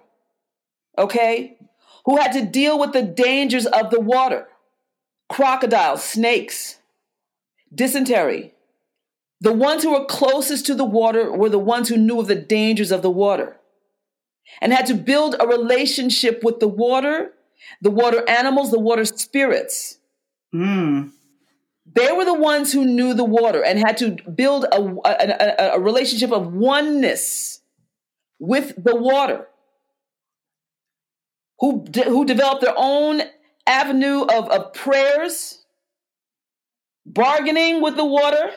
[0.98, 1.58] okay?
[2.06, 4.48] Who had to deal with the dangers of the water
[5.34, 6.78] crocodiles, snakes,
[7.74, 8.54] dysentery.
[9.42, 12.36] The ones who were closest to the water were the ones who knew of the
[12.36, 13.58] dangers of the water
[14.62, 17.34] and had to build a relationship with the water,
[17.82, 19.98] the water animals, the water spirits.
[20.54, 21.12] Mm.
[21.96, 25.72] They were the ones who knew the water and had to build a, a, a-
[25.78, 27.60] a relationship of oneness
[28.40, 29.48] with the water,
[31.60, 33.22] who, de- who developed their own
[33.68, 35.64] avenue of, of prayers,
[37.06, 38.52] bargaining with the water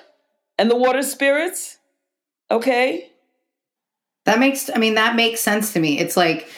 [0.58, 1.78] and the water spirits.
[2.50, 3.10] Okay?
[4.24, 5.98] That makes, I mean, that makes sense to me.
[5.98, 6.48] It's like,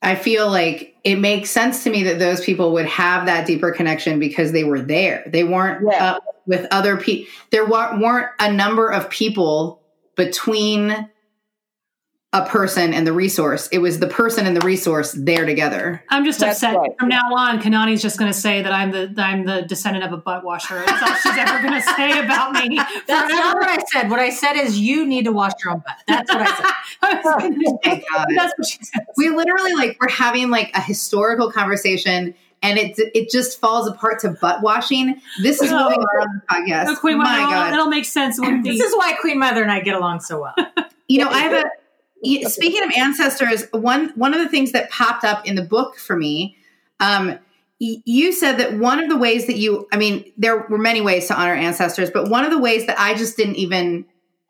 [0.00, 3.70] I feel like it makes sense to me that those people would have that deeper
[3.70, 5.22] connection because they were there.
[5.26, 6.12] They weren't Yeah.
[6.14, 7.30] up with other people.
[7.50, 9.80] There wa- weren't a number of people
[10.16, 11.08] between
[12.34, 13.68] a person and the resource.
[13.72, 16.02] It was the person and the resource there together.
[16.08, 16.76] I'm just That's upset.
[16.78, 16.90] right.
[16.98, 20.04] From now on, Kanani's just going to say that I'm the that I'm the descendant
[20.06, 20.82] of a butt washer.
[20.86, 22.76] That's all she's ever going to say about me.
[23.06, 24.10] That's not what I said.
[24.10, 25.96] What I said is you need to wash your own butt.
[26.08, 26.66] That's what I said.
[27.24, 28.26] Oh my God.
[28.36, 29.04] That's what she said.
[29.16, 34.20] we literally like we're having like a historical conversation and it it just falls apart
[34.20, 35.20] to butt washing.
[35.42, 36.86] This is what we are on the podcast.
[36.88, 37.70] Oh, Queen my Mother, God.
[37.72, 38.38] That'll make sense.
[38.62, 40.54] This is why Queen Mother and I get along so well.
[41.08, 41.70] You know, I have a y-
[42.48, 46.16] speaking of ancestors, one one of the things that popped up in the book for
[46.16, 46.56] me,
[47.00, 47.38] um,
[47.78, 51.26] you said that one of the ways that you, I mean, there were many ways
[51.28, 54.04] to honor ancestors, but one of the ways that I just didn't even,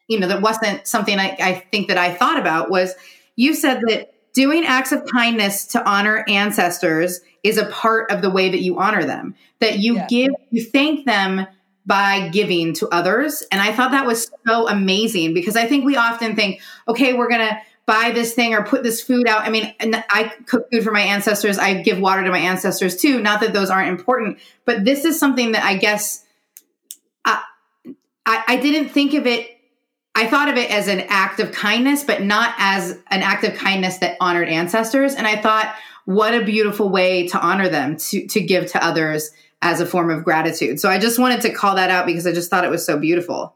[0.06, 2.94] you know, that wasn't something I, I think that I thought about was
[3.36, 8.30] you said that doing acts of kindness to honor ancestors is a part of the
[8.30, 9.34] way that you honor them.
[9.60, 10.06] That you Yeah.
[10.08, 11.46] give, you thank them
[11.84, 13.42] by giving to others.
[13.50, 17.28] And I thought that was so amazing because I think we often think, okay, we're
[17.28, 19.42] going to buy this thing or put this food out.
[19.42, 21.58] I mean, I cook food for my ancestors.
[21.58, 23.20] I give water to my ancestors too.
[23.20, 26.24] Not that those aren't important, but this is something that I guess
[27.24, 27.42] I,
[28.24, 29.48] I, I didn't think of it.
[30.14, 33.54] I thought of it as an act of kindness, but not as an act of
[33.54, 35.14] kindness that honored ancestors.
[35.14, 35.74] And I thought,
[36.04, 39.30] what a beautiful way to honor them, to, to give to others
[39.62, 40.80] as a form of gratitude.
[40.80, 42.98] So I just wanted to call that out because I just thought it was so
[42.98, 43.54] beautiful.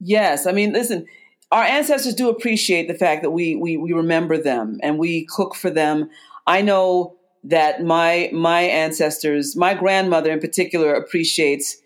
[0.00, 1.06] Yes, I mean, listen,
[1.50, 5.54] our ancestors do appreciate the fact that we we we remember them and we cook
[5.54, 6.08] for them.
[6.46, 11.76] I know that my my ancestors, my grandmother in particular, appreciates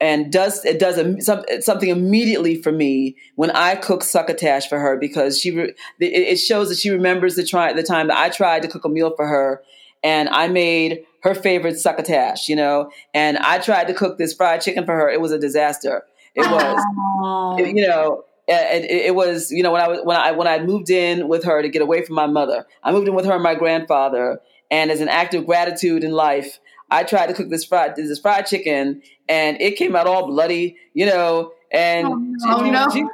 [0.00, 4.78] and does it does a, some, something immediately for me when I cook succotash for
[4.78, 8.28] her because she re, it, shows that she remembers the try the time that I
[8.28, 9.62] tried to cook a meal for her
[10.04, 14.60] and I made her favorite succotash, you know, and I tried to cook this fried
[14.60, 15.10] chicken for her.
[15.10, 16.04] It was a disaster.
[16.34, 16.84] It was
[17.20, 17.58] Oh.
[17.58, 20.58] you know and it, it was you know when i was when i when i
[20.58, 23.32] moved in with her to get away from my mother i moved in with her
[23.34, 24.40] and my grandfather
[24.70, 26.58] and as an act of gratitude in life
[26.90, 30.76] i tried to cook this fried this fried chicken and it came out all bloody
[30.94, 32.06] you know and
[32.46, 32.88] Oh, she, no.
[32.90, 33.04] she,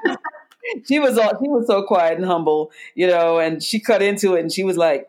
[0.86, 4.34] she was all she was so quiet and humble you know and she cut into
[4.34, 5.09] it and she was like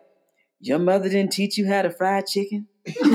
[0.61, 3.09] your mother didn't teach you how to fry chicken Oh,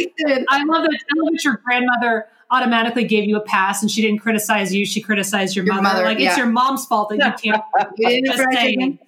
[0.00, 0.38] no.
[0.48, 1.00] I love that.
[1.10, 4.86] I love that your grandmother automatically gave you a pass and she didn't criticize you.
[4.86, 5.84] She criticized your, Your mother.
[5.98, 6.28] mother, Like yeah.
[6.30, 7.52] it's your mom's fault that you
[7.98, 8.26] can't.
[8.26, 8.98] Just saying.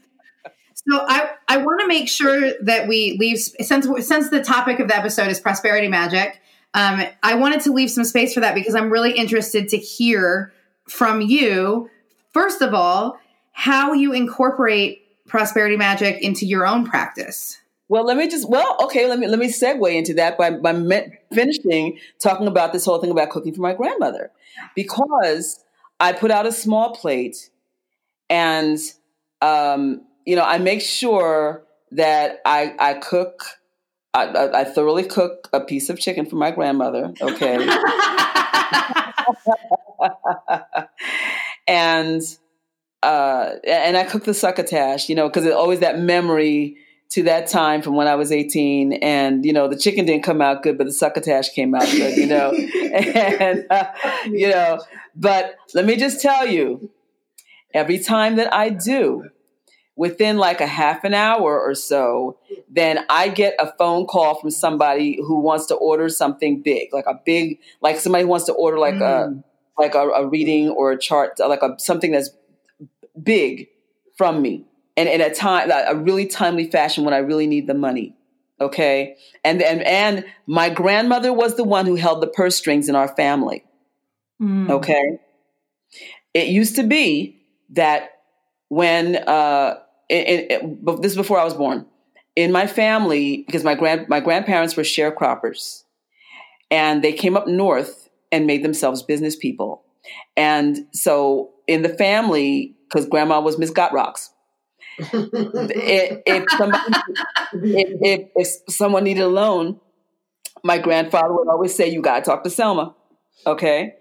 [0.88, 4.88] So I, I want to make sure that we leave since since the topic of
[4.88, 6.40] the episode is prosperity magic.
[6.74, 10.52] Um, I wanted to leave some space for that because I'm really interested to hear
[10.88, 11.90] from you,
[12.32, 13.18] first of all,
[13.52, 17.59] how you incorporate prosperity magic into your own practice.
[17.90, 20.72] Well, let me just well, okay, let me let me segue into that by by
[20.72, 24.30] me- finishing talking about this whole thing about cooking for my grandmother,
[24.76, 25.64] because
[25.98, 27.50] I put out a small plate,
[28.28, 28.78] and
[29.42, 33.42] um, you know I make sure that I I cook.
[34.14, 37.12] I, I, I thoroughly cook a piece of chicken for my grandmother.
[37.20, 37.56] Okay,
[41.66, 42.22] and
[43.02, 46.76] uh, and I cook the succotash, you know, because it's always that memory
[47.10, 48.94] to that time from when I was 18.
[48.94, 52.16] And, you know, the chicken didn't come out good, but the succotash came out good,
[52.16, 52.52] you know.
[52.94, 53.86] and, uh,
[54.26, 54.80] you know,
[55.16, 56.90] but let me just tell you,
[57.74, 59.28] every time that I do,
[59.96, 62.38] within like a half an hour or so,
[62.70, 67.06] then I get a phone call from somebody who wants to order something big, like
[67.06, 69.42] a big, like somebody who wants to order like a,
[69.76, 72.30] like a, a reading or a chart, like a, something that's
[73.20, 73.68] big
[74.16, 74.64] from me
[75.00, 78.14] and in a time a really timely fashion when I really need the money.
[78.60, 79.16] Okay.
[79.42, 83.08] And and and my grandmother was the one who held the purse strings in our
[83.08, 83.64] family.
[84.42, 85.18] Okay.
[86.34, 87.40] It used to be
[87.70, 88.10] that
[88.68, 89.78] when uh
[90.10, 91.86] it, it, but this is before I was born.
[92.36, 95.84] In my family, because my grand my grandparents were sharecroppers,
[96.70, 99.82] and they came up north and made themselves business people.
[100.36, 104.30] And so in the family, because grandma was Miss Got Rocks,
[105.00, 106.82] if, if, somebody,
[107.52, 109.80] if, if, if someone needed a loan,
[110.62, 112.94] my grandfather would always say, "You got to talk to Selma."
[113.46, 113.94] Okay,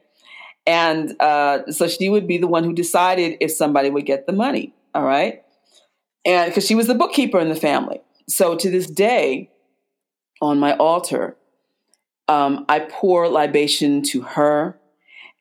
[0.67, 4.33] and uh, so she would be the one who decided if somebody would get the
[4.33, 4.73] money.
[4.93, 5.43] All right,
[6.25, 9.49] and because she was the bookkeeper in the family, so to this day,
[10.41, 11.37] on my altar,
[12.27, 14.79] um, I pour libation to her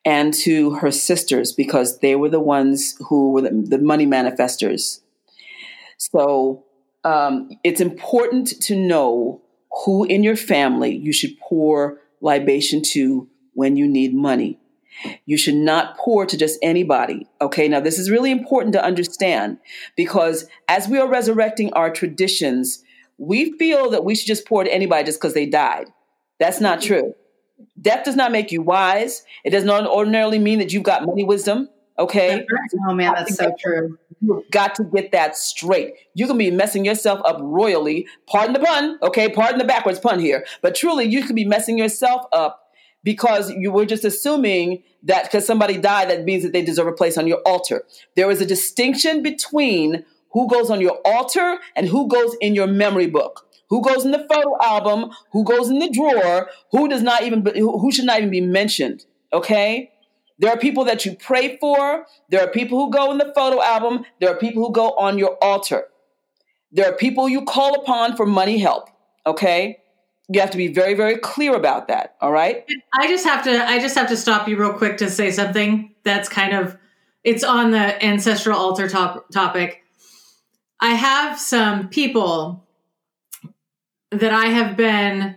[0.05, 5.01] and to her sisters because they were the ones who were the, the money manifestors.
[5.99, 6.65] So
[7.03, 9.41] um, it's important to know
[9.85, 14.59] who in your family you should pour libation to when you need money.
[15.25, 17.27] You should not pour to just anybody.
[17.41, 19.59] Okay, now this is really important to understand
[19.95, 22.83] because as we are resurrecting our traditions,
[23.17, 25.87] we feel that we should just pour to anybody just because they died.
[26.39, 27.13] That's not true.
[27.81, 29.23] Death does not make you wise.
[29.43, 31.69] It does not ordinarily mean that you've got money wisdom.
[31.99, 32.45] Okay.
[32.87, 33.97] Oh man, that's so true.
[34.21, 35.93] You've got to get that straight.
[36.13, 38.07] You can be messing yourself up royally.
[38.27, 39.29] Pardon the pun, okay?
[39.29, 40.45] Pardon the backwards pun here.
[40.61, 42.69] But truly, you could be messing yourself up
[43.03, 46.93] because you were just assuming that because somebody died, that means that they deserve a
[46.93, 47.83] place on your altar.
[48.15, 52.67] There is a distinction between who goes on your altar and who goes in your
[52.67, 53.45] memory book.
[53.69, 55.11] Who goes in the photo album?
[55.31, 56.49] Who goes in the drawer?
[56.71, 59.05] Who does not even who should not even be mentioned?
[59.31, 59.91] Okay?
[60.39, 62.05] There are people that you pray for.
[62.29, 64.05] There are people who go in the photo album.
[64.19, 65.85] There are people who go on your altar.
[66.71, 68.89] There are people you call upon for money help.
[69.27, 69.79] Okay?
[70.29, 72.15] You have to be very, very clear about that.
[72.21, 72.65] All right?
[72.93, 75.93] I just have to I just have to stop you real quick to say something
[76.03, 76.77] that's kind of
[77.23, 79.83] it's on the ancestral altar top, topic.
[80.79, 82.65] I have some people
[84.11, 85.35] that I have been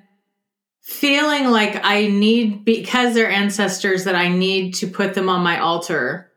[0.83, 5.59] feeling like I need because they're ancestors that I need to put them on my
[5.59, 6.31] altar.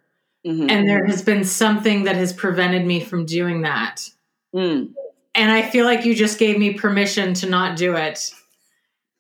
[0.46, 0.70] Mhm.
[0.70, 4.08] And there has been something that has prevented me from doing that.
[4.56, 4.92] Mm.
[5.34, 8.32] And I feel like you just gave me permission to not do it,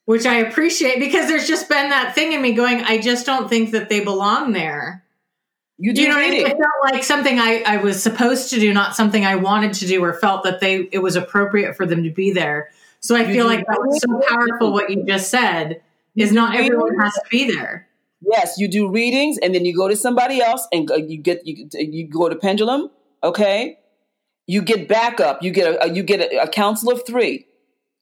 [0.06, 3.50] which I appreciate because there's just been that thing in me going, I just don't
[3.50, 5.04] think that they belong there.
[5.78, 6.40] You do You know, what I mean?
[6.44, 6.52] reading.
[6.52, 9.88] it felt like something I, I was supposed to do, not something I wanted to
[9.88, 12.70] do, or felt that they it was appropriate for them to be there.
[13.06, 14.74] So I You feel like that was so powerful.
[14.74, 15.84] What you just said
[16.16, 17.88] is not everyone has to be there.
[18.20, 21.70] Yes, you do readings, and then you go to somebody else, and you get you
[21.72, 22.90] you go to pendulum.
[23.24, 23.78] Okay,
[24.48, 25.44] you get backup.
[25.44, 27.46] You get a you get a, a council of three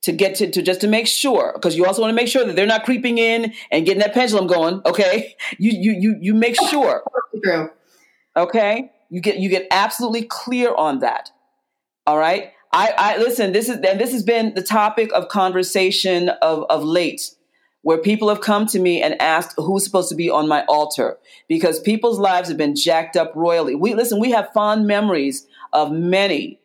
[0.03, 2.45] to get to, to just to make sure because you also want to make sure
[2.45, 4.81] that they're not creeping in and getting that pendulum going.
[4.85, 7.03] Okay, you you you you make sure.
[7.43, 7.71] True.
[8.37, 11.29] Okay, you get you get absolutely clear on that.
[12.07, 12.52] All right.
[12.73, 13.51] I, I listen.
[13.51, 17.35] This is and this has been the topic of conversation of of late,
[17.83, 21.17] where people have come to me and asked who's supposed to be on my altar
[21.47, 23.75] because people's lives have been jacked up royally.
[23.75, 24.19] We listen.
[24.19, 26.59] We have fond memories of many,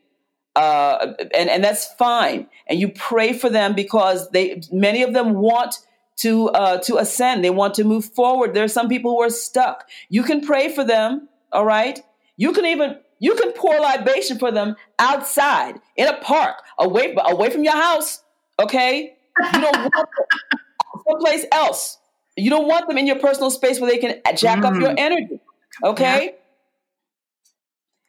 [0.57, 2.49] uh, and and that's fine.
[2.67, 5.75] And you pray for them because they many of them want
[6.19, 7.45] to uh, to ascend.
[7.45, 8.55] They want to move forward.
[8.55, 9.87] There are some people who are stuck.
[10.09, 11.29] You can pray for them.
[11.53, 12.01] All right.
[12.39, 17.51] You can even you can pour libation for them outside in a park, away away
[17.51, 18.23] from your house.
[18.61, 19.17] Okay.
[19.53, 20.09] You don't want
[21.09, 21.99] someplace else.
[22.37, 25.41] You don't want them in your personal space where they can jack up your energy.
[25.85, 26.35] Okay?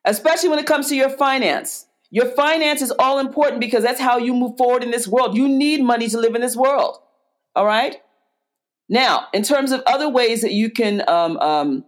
[0.05, 1.87] Especially when it comes to your finance.
[2.11, 5.35] Your finance is all important because that's how you move forward in this world.
[5.35, 6.97] You need money to live in this world.
[7.55, 7.97] All right?
[8.87, 11.85] Now, in terms of other ways that you can um, um,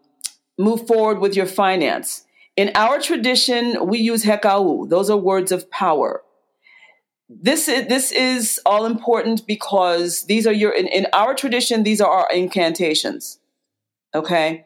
[0.59, 2.26] move forward with your finance,
[2.58, 4.89] in our tradition, we use hekau.
[4.89, 6.24] Those are words of power.
[7.30, 12.02] This is, this is all important because these are your, in, in our tradition, these
[12.02, 13.39] are our incantations.
[14.14, 14.66] Okay?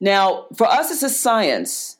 [0.00, 1.96] Now, for us, it's a science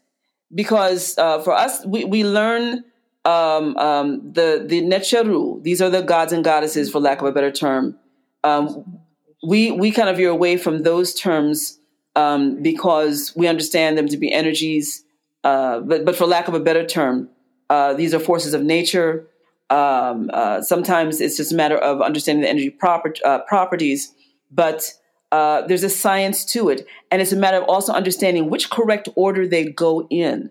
[0.55, 2.85] because uh, for us, we, we learn
[3.24, 5.62] um, um, the, the Necheru.
[5.62, 7.99] These are the gods and goddesses, for lack of a better term.
[8.45, 9.01] Um,
[9.43, 11.78] we, we kind of veer away from those terms
[12.19, 15.05] um, because we understand them to be energies.
[15.45, 17.29] Uh, but, but for lack of a better term,
[17.71, 19.29] uh, these are forces of nature.
[19.71, 24.12] Um, uh, sometimes it's just a matter of understanding the energy proper, uh, properties,
[24.51, 24.93] but
[25.31, 26.87] uh, there's a science to it.
[27.12, 30.51] And it's a matter of also understanding which correct order they go in.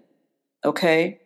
[0.63, 1.19] Okay?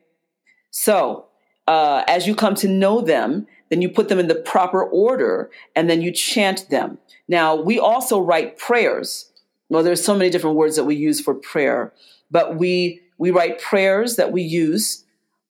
[0.72, 1.28] So,
[1.68, 5.52] uh, as you come to know them, then you put them in the proper order
[5.76, 6.98] and then you chant them.
[7.28, 9.30] Now, we also write prayers.
[9.72, 11.93] Well, there's so many different words that we use for prayer,
[12.30, 15.05] but we we write prayers that we use.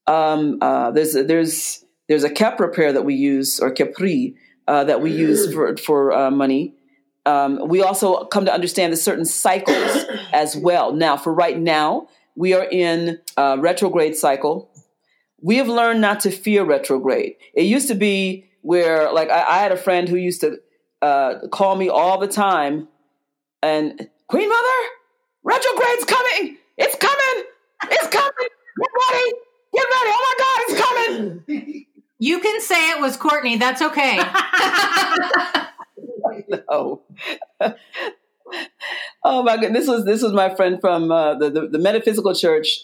[0.07, 4.35] Um, uh, there's there's there's a Khepera prayer that we use or Khepri
[4.67, 6.75] uh, that we use for for uh, money
[7.25, 10.93] um, we also come to understand the certain cycles as well.
[10.93, 14.69] Now, for right now, we are in a retrograde cycle.
[15.41, 17.35] We have learned not to fear retrograde.
[17.53, 20.57] It used to be where, like, I, I had a friend who used to
[21.01, 22.87] uh, call me all the time,
[23.61, 24.79] and Queen Mother,
[25.43, 26.57] retrograde's coming.
[26.77, 27.45] It's coming.
[27.83, 28.49] It's coming.
[28.79, 29.31] Get ready.
[29.73, 30.11] Get ready.
[30.13, 31.85] Oh my God, it's coming.
[32.23, 33.57] You can say it was Courtney.
[33.57, 34.17] That's okay.
[36.49, 37.01] no.
[39.23, 39.73] oh my God.
[39.73, 42.81] This was this was my friend from uh, the, the, the metaphysical church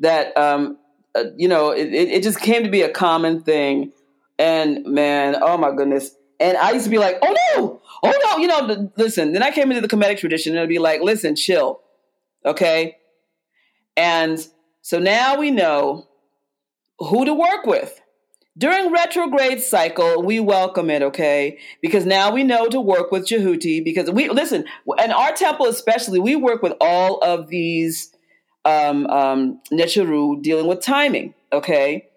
[0.00, 0.76] that um,
[1.14, 3.92] uh, you know it, it just came to be a common thing,
[4.40, 6.10] and man, oh my goodness!
[6.40, 9.32] And I used to be like, oh no, oh no, you know, listen.
[9.32, 11.82] Then I came into the Kemetic tradition, and it'd be like, listen, chill,
[12.44, 12.96] okay.
[13.96, 14.44] And
[14.80, 16.08] so now we know
[16.98, 18.00] who to work with.
[18.58, 21.58] During retrograde cycle, we welcome it, okay?
[21.80, 23.82] Because now we know to work with Jehuti.
[23.82, 24.64] Because we listen,
[25.02, 28.14] in our temple especially, we work with all of these
[28.64, 32.08] um, um, dealing with timing, okay?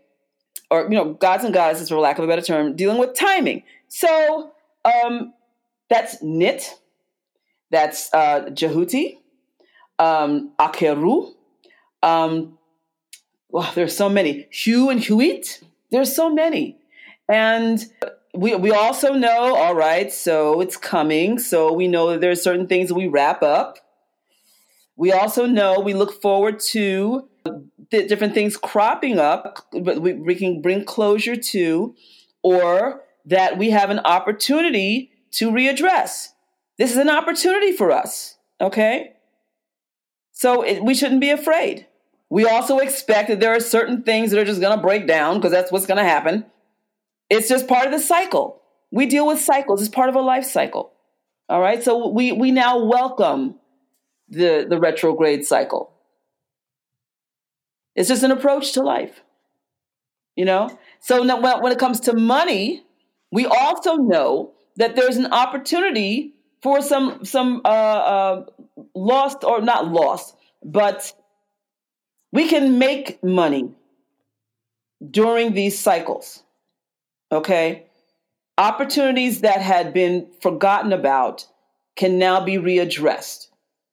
[0.71, 3.63] Or you know, gods and goddesses, for lack of a better term, dealing with timing.
[3.95, 4.51] So
[4.83, 5.33] um,
[5.87, 6.79] that's Nit,
[7.69, 9.19] that's uh, Jehuti,
[9.99, 11.31] um, Akeru.
[12.01, 12.57] Um,
[13.49, 14.47] well, there's so many.
[14.65, 16.79] Hu and Huit there's so many.
[17.29, 17.85] And
[18.33, 21.37] we, we also know, all right, so it's coming.
[21.37, 23.77] So we know that there's certain things we wrap up.
[24.95, 27.29] We also know we look forward to
[27.91, 31.95] the different things cropping up, but we, we can bring closure to,
[32.41, 36.29] or that we have an opportunity to readdress.
[36.77, 39.13] This is an opportunity for us, okay?
[40.31, 41.87] So it, we shouldn't be afraid.
[42.29, 45.35] We also expect that there are certain things that are just going to break down
[45.35, 46.45] because that's what's going to happen.
[47.29, 48.61] It's just part of the cycle.
[48.91, 49.81] We deal with cycles.
[49.81, 50.91] It's part of a life cycle.
[51.49, 51.83] All right.
[51.83, 53.55] So we we now welcome
[54.29, 55.91] the the retrograde cycle.
[57.95, 59.21] It's just an approach to life.
[60.35, 60.77] You know.
[60.99, 62.83] So now, when it comes to money,
[63.33, 68.45] we also know that there's an opportunity for some some uh, uh,
[68.93, 71.11] lost or not lost, but
[72.31, 73.71] we can make money
[75.09, 76.43] during these cycles.
[77.31, 77.87] Okay?
[78.59, 81.47] Opportunities that had been forgotten about
[81.95, 83.47] can now be readdressed.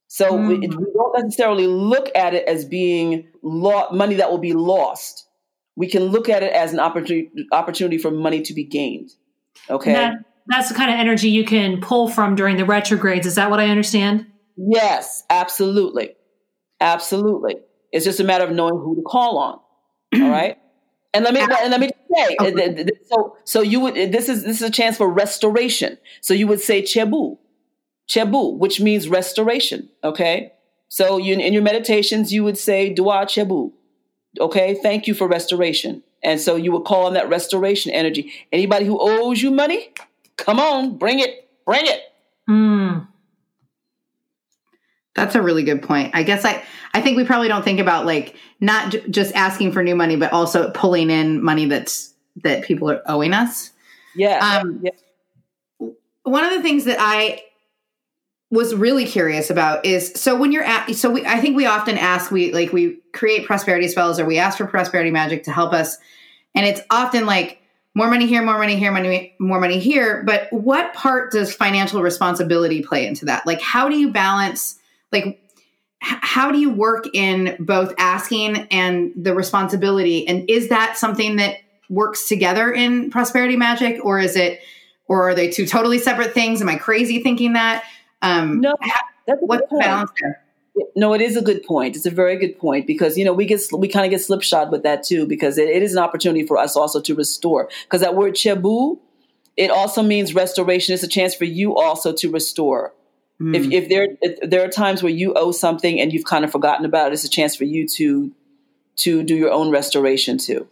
[0.08, 0.48] So mm.
[0.48, 5.26] we, we, don't necessarily look at it as being lo- money that will be lost.
[5.76, 9.12] We can look at it as an opportunity opportunity for money to be gained.
[9.68, 9.92] Okay.
[9.92, 10.14] That,
[10.46, 13.26] that's the kind of energy you can pull from during the retrogrades.
[13.26, 14.26] Is that what I understand?
[14.56, 16.16] Yes, absolutely.
[16.80, 17.56] Absolutely.
[17.92, 19.60] It's just a matter of knowing who to call on.
[20.22, 20.58] All right.
[21.12, 22.86] And let me and let me say okay.
[23.10, 25.98] so so you would this is this is a chance for restoration.
[26.20, 27.36] So you would say chebu,
[28.08, 29.88] chebu, which means restoration.
[30.04, 30.52] Okay.
[30.88, 33.72] So you in your meditations you would say dua chebu.
[34.38, 34.74] Okay.
[34.74, 36.04] Thank you for restoration.
[36.22, 38.32] And so you would call on that restoration energy.
[38.52, 39.92] Anybody who owes you money,
[40.36, 42.00] come on, bring it, bring it.
[42.46, 42.98] Hmm.
[45.14, 46.14] That's a really good point.
[46.14, 46.62] I guess I
[46.94, 50.16] I think we probably don't think about like not j- just asking for new money,
[50.16, 53.72] but also pulling in money that's that people are owing us.
[54.14, 54.38] Yeah.
[54.38, 55.88] Um, yeah.
[56.22, 57.42] one of the things that I
[58.50, 61.96] was really curious about is so when you're at so we I think we often
[61.96, 65.72] ask we like we create prosperity spells or we ask for prosperity magic to help
[65.72, 65.98] us.
[66.54, 67.62] And it's often like
[67.94, 70.24] more money here more money here money more money here.
[70.24, 73.46] But what part does financial responsibility play into that?
[73.46, 74.80] Like how do you balance
[75.12, 75.38] like h-
[76.00, 80.26] how do you work in both asking and the responsibility?
[80.26, 84.60] And is that something that works together in prosperity magic or is it
[85.06, 86.60] or are they two totally separate things?
[86.60, 87.84] Am i crazy thinking that
[88.22, 88.74] um No,
[89.26, 90.42] that's a what's the balance there
[90.96, 91.96] No, it is a good point.
[91.96, 94.70] It's a very good point because you know we get we kind of get slipshod
[94.70, 98.00] with that too because it, it is an opportunity for us also to restore because
[98.00, 98.98] that word chebu
[99.56, 100.94] it also means restoration.
[100.94, 102.94] It's a chance for you also to restore.
[103.42, 106.52] If if there if there are times where you owe something and you've kind of
[106.52, 108.30] forgotten about it, it's a chance for you to
[108.96, 110.68] to do your own restoration too.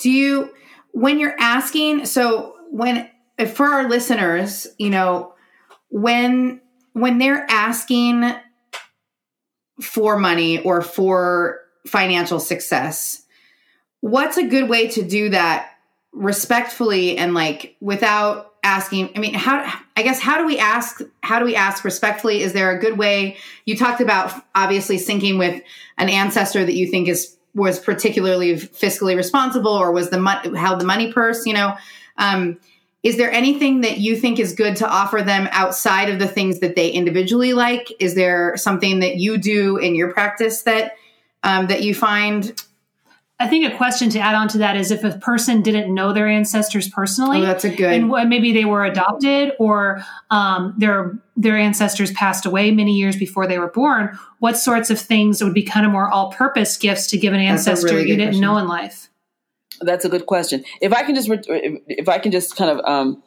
[0.00, 0.50] do you
[0.92, 3.08] when you're asking so when
[3.48, 5.32] for our listeners you know
[5.90, 6.60] when
[6.92, 8.32] when they're asking
[9.80, 13.22] for money or for financial success
[14.00, 15.70] what's a good way to do that
[16.12, 21.38] respectfully and like without asking i mean how i guess how do we ask how
[21.38, 22.42] do we ask respectfully?
[22.42, 23.36] Is there a good way?
[23.64, 25.62] You talked about obviously syncing with
[25.96, 30.20] an ancestor that you think is was particularly fiscally responsible or was the
[30.56, 31.76] held the money purse you know?
[32.18, 32.58] Um,
[33.02, 36.60] is there anything that you think is good to offer them outside of the things
[36.60, 40.92] that they individually like is there something that you do in your practice that
[41.42, 42.62] um, that you find
[43.40, 46.12] I think a question to add on to that is if a person didn't know
[46.12, 50.74] their ancestors personally, oh that's a good and what- maybe they were adopted or um,
[50.76, 54.16] their their ancestors passed away many years before they were born.
[54.40, 57.40] What sorts of things would be kind of more all purpose gifts to give an
[57.40, 58.42] ancestor really you didn't question.
[58.42, 59.09] know in life?
[59.80, 60.64] That's a good question.
[60.80, 63.22] If I can just if I can just kind of um,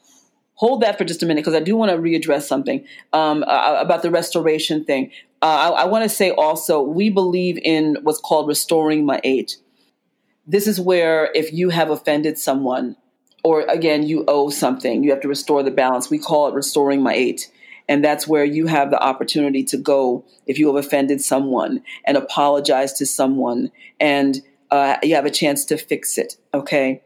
[0.56, 3.78] hold that for just a minute because I do want to readdress something um, uh,
[3.80, 5.12] about the restoration thing.
[5.42, 9.58] Uh, I, I want to say also we believe in what's called restoring ma'at.
[10.46, 12.98] This is where if you have offended someone,
[13.44, 16.10] or again you owe something, you have to restore the balance.
[16.10, 17.48] We call it restoring ma'at.
[17.90, 22.16] And that's where you have the opportunity to go if you have offended someone and
[22.16, 24.42] apologize to someone and
[24.74, 26.36] uh, you have a chance to fix it.
[26.52, 27.04] Okay.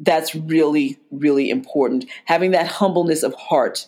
[0.00, 2.06] That's really, really important.
[2.24, 3.86] Having that humbleness of heart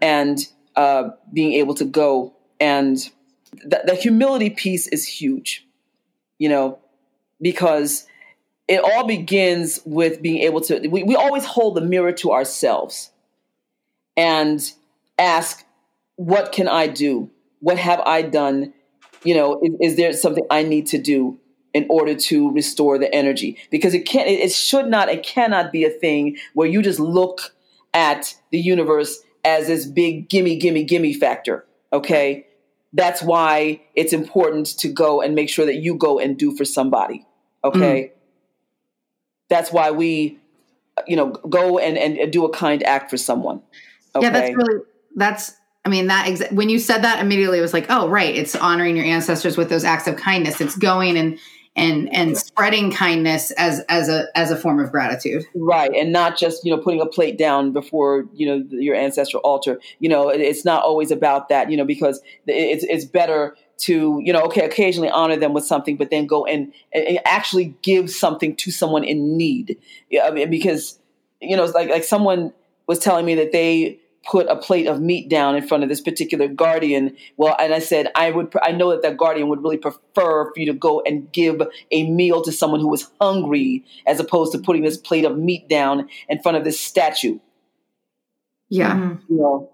[0.00, 0.38] and
[0.74, 2.96] uh, being able to go and
[3.52, 5.66] the, the humility piece is huge,
[6.38, 6.78] you know,
[7.42, 8.06] because
[8.68, 13.10] it all begins with being able to, we, we always hold the mirror to ourselves
[14.16, 14.72] and
[15.18, 15.62] ask,
[16.14, 17.30] what can I do?
[17.60, 18.72] What have I done?
[19.24, 21.38] You know, is, is there something I need to do
[21.76, 23.58] in order to restore the energy?
[23.70, 27.54] Because it can't, it, should not, it cannot be a thing where you just look
[27.94, 31.66] at the universe as this big gimme, gimme, gimme factor.
[31.92, 32.46] Okay.
[32.92, 36.64] That's why it's important to go and make sure that you go and do for
[36.64, 37.26] somebody.
[37.62, 38.02] Okay.
[38.02, 38.10] Mm.
[39.48, 40.38] That's why we,
[41.06, 43.62] you know, go and, and do a kind act for someone.
[44.14, 44.26] Okay.
[44.26, 44.80] Yeah, that's really
[45.14, 45.54] that's.
[45.84, 48.56] I mean, that exa- when you said that immediately, it was like, oh, right, it's
[48.56, 50.60] honoring your ancestors with those acts of kindness.
[50.60, 51.38] It's going and
[51.76, 55.44] and and spreading kindness as as a as a form of gratitude.
[55.54, 59.40] right and not just you know putting a plate down before you know your ancestral
[59.42, 59.78] altar.
[60.00, 64.20] You know it- it's not always about that you know because it's it's better to
[64.24, 68.10] you know okay occasionally honor them with something but then go and, and actually give
[68.10, 69.78] something to someone in need.
[70.10, 70.98] Yeah, I mean, because
[71.42, 72.52] you know it's like like someone
[72.86, 76.00] was telling me that they put a plate of meat down in front of this
[76.00, 79.76] particular guardian well and i said i would i know that that guardian would really
[79.76, 80.02] prefer
[80.46, 84.52] for you to go and give a meal to someone who was hungry as opposed
[84.52, 87.38] to putting this plate of meat down in front of this statue
[88.68, 88.94] Yeah.
[88.94, 89.32] Mm-hmm.
[89.32, 89.70] you know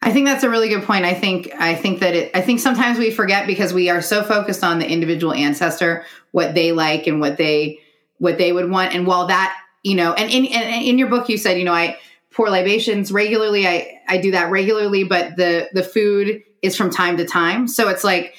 [0.00, 1.04] I think that's a really good point.
[1.04, 4.22] I think I think that it I think sometimes we forget because we are so
[4.22, 7.80] focused on the individual ancestor, what they like and what they
[8.18, 8.94] what they would want.
[8.94, 11.74] And while that, you know, and in and in your book you said, you know,
[11.74, 11.98] I
[12.30, 13.66] pour libations regularly.
[13.66, 17.68] I I do that regularly, but the the food is from time to time.
[17.68, 18.34] So it's like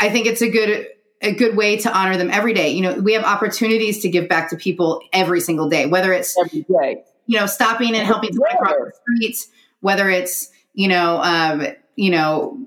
[0.00, 0.86] I think it's a good
[1.20, 2.70] a good way to honor them every day.
[2.70, 6.36] You know, we have opportunities to give back to people every single day, whether it's
[6.38, 9.48] every day you know, stopping and helping someone the streets,
[9.80, 12.58] whether it's, you know, um, you know,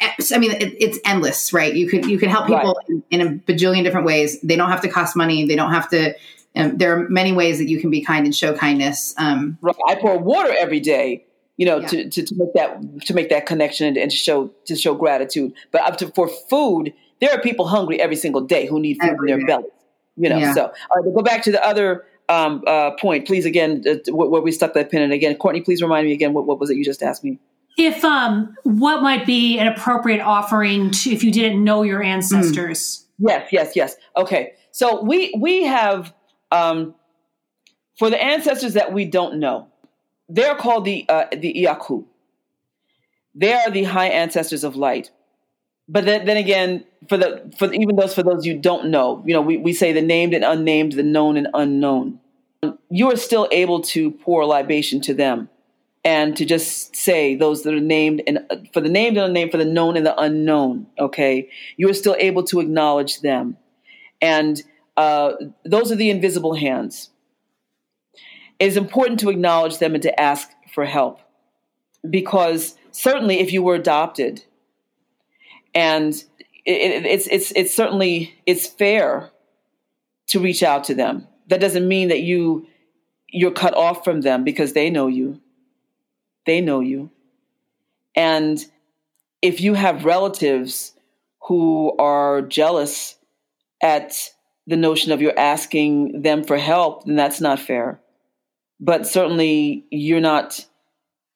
[0.00, 1.74] I mean, it, it's endless, right?
[1.74, 4.40] You could you can help people in, in a bajillion different ways.
[4.40, 5.44] They don't have to cost money.
[5.44, 6.14] They don't have to.
[6.56, 9.14] Um, there are many ways that you can be kind and show kindness.
[9.18, 11.24] Um, right i pour water every day
[11.56, 11.88] you know Yeah.
[11.88, 14.94] to, to, to make that to make that connection and, and to show to show
[14.94, 18.98] gratitude but up to for food there are people hungry every single day who need
[19.00, 19.70] food Every in their bellies
[20.16, 20.54] you know Yeah.
[20.54, 24.12] so all right, to go back to the other um, uh, point, please, again, uh,
[24.12, 25.36] where we stuck that pin in again.
[25.36, 27.38] Courtney, please remind me again, what, what was it you just asked me?
[27.78, 33.06] If um, what might be an appropriate offering to if you didn't know your ancestors?
[33.18, 33.96] Yes, yes, yes.
[34.16, 36.12] Okay, so we we have
[36.50, 36.94] um,
[37.98, 39.68] for the ancestors that we don't know,
[40.28, 42.04] they're called the uh, the Iaku.
[43.34, 45.10] They are the high ancestors of light.
[45.88, 49.34] But then, then again, for the for even those for those you don't know, you
[49.34, 52.18] know, we, we say the named and unnamed, the known and unknown.
[52.90, 55.48] You are still able to pour libation to them,
[56.04, 58.40] and to just say those that are named and
[58.72, 60.88] for the named and unnamed, for the known and the unknown.
[60.98, 63.56] Okay, you are still able to acknowledge them,
[64.20, 64.62] and
[64.96, 65.32] uh,
[65.64, 67.10] those are the invisible hands.
[68.58, 71.20] It is important to acknowledge them and to ask for help,
[72.08, 74.44] because certainly if you were adopted
[75.74, 76.14] and
[76.64, 79.30] it, it's it's it's certainly it's fair
[80.28, 81.26] to reach out to them.
[81.48, 82.66] That doesn't mean that you
[83.28, 85.40] you're cut off from them because they know you.
[86.46, 87.10] They know you.
[88.14, 88.64] And
[89.42, 90.92] if you have relatives
[91.42, 93.16] who are jealous
[93.82, 94.30] at
[94.66, 98.00] the notion of you're asking them for help, then that's not fair.
[98.80, 100.66] But certainly you're not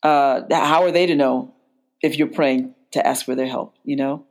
[0.03, 1.55] uh, how are they to know
[2.03, 4.27] if you're praying to ask for their help, you know?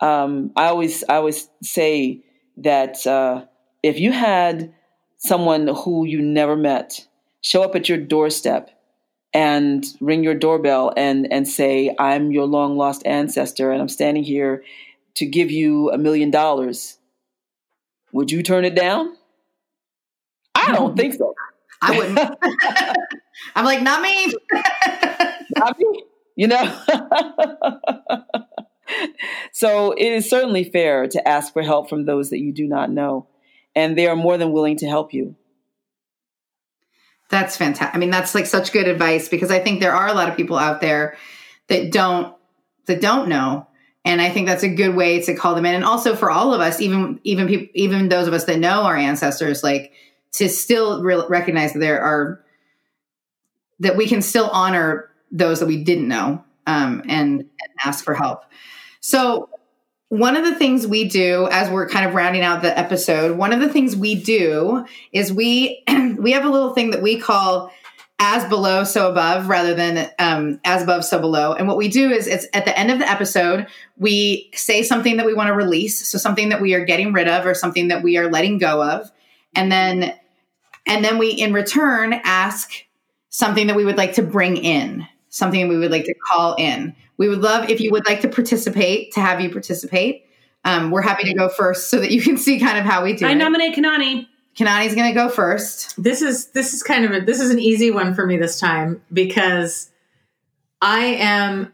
[0.00, 2.22] um, I always I always say
[2.58, 3.44] that uh,
[3.82, 4.72] if you had
[5.18, 7.06] someone who you never met
[7.40, 8.70] show up at your doorstep
[9.34, 14.24] and ring your doorbell and and say I'm your long lost ancestor and I'm standing
[14.24, 14.62] here
[15.14, 16.97] to give you a million dollars,
[18.12, 19.16] would you turn it down?
[20.54, 21.34] I don't think so.
[21.80, 22.18] I wouldn't.
[23.54, 24.34] I'm like, not me.
[25.56, 26.04] not me.
[26.36, 26.80] You know.
[29.52, 32.90] so it is certainly fair to ask for help from those that you do not
[32.90, 33.28] know,
[33.74, 35.36] and they are more than willing to help you.
[37.30, 37.94] That's fantastic.
[37.94, 40.36] I mean, that's like such good advice because I think there are a lot of
[40.36, 41.16] people out there
[41.68, 42.34] that don't
[42.86, 43.67] that don't know,
[44.08, 45.74] and I think that's a good way to call them in.
[45.74, 48.84] And also for all of us, even even people, even those of us that know
[48.84, 49.92] our ancestors, like
[50.32, 52.42] to still re- recognize that there are
[53.80, 57.48] that we can still honor those that we didn't know um, and, and
[57.84, 58.44] ask for help.
[59.00, 59.50] So,
[60.08, 63.52] one of the things we do as we're kind of rounding out the episode, one
[63.52, 65.84] of the things we do is we
[66.18, 67.70] we have a little thing that we call
[68.20, 72.10] as below so above rather than um, as above so below and what we do
[72.10, 73.66] is it's at the end of the episode
[73.96, 77.28] we say something that we want to release so something that we are getting rid
[77.28, 79.10] of or something that we are letting go of
[79.54, 80.14] and then
[80.86, 82.72] and then we in return ask
[83.28, 86.94] something that we would like to bring in something we would like to call in
[87.18, 90.24] we would love if you would like to participate to have you participate.
[90.64, 93.14] Um, we're happy to go first so that you can see kind of how we
[93.14, 93.34] do I it.
[93.34, 94.26] nominate Kanani.
[94.58, 96.02] Kanani's going to go first.
[96.02, 98.58] This is this is kind of a this is an easy one for me this
[98.58, 99.90] time because
[100.80, 101.72] I am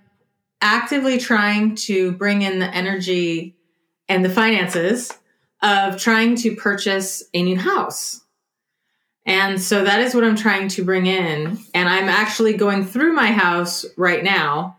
[0.61, 3.56] actively trying to bring in the energy
[4.09, 5.11] and the finances
[5.62, 8.20] of trying to purchase a new house.
[9.27, 11.59] And so that is what I'm trying to bring in.
[11.73, 14.77] And I'm actually going through my house right now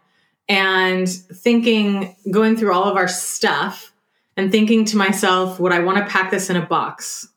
[0.48, 3.92] and thinking, going through all of our stuff
[4.38, 7.30] and thinking to myself, would I want to pack this in a box?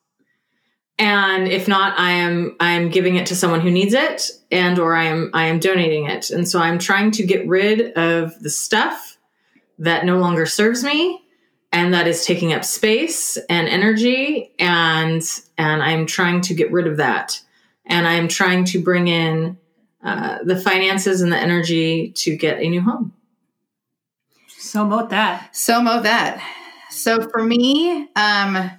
[0.99, 4.79] And if not, I am I am giving it to someone who needs it, and
[4.79, 6.31] or I am I am donating it.
[6.31, 9.17] And so I'm trying to get rid of the stuff
[9.79, 11.23] that no longer serves me
[11.73, 15.23] and that is taking up space and energy and
[15.57, 17.41] and I'm trying to get rid of that.
[17.87, 19.57] And I'm trying to bring in
[20.05, 23.13] uh, the finances and the energy to get a new home.
[24.49, 25.57] So mote that.
[25.57, 26.43] So mow that.
[26.91, 28.71] So for me, um,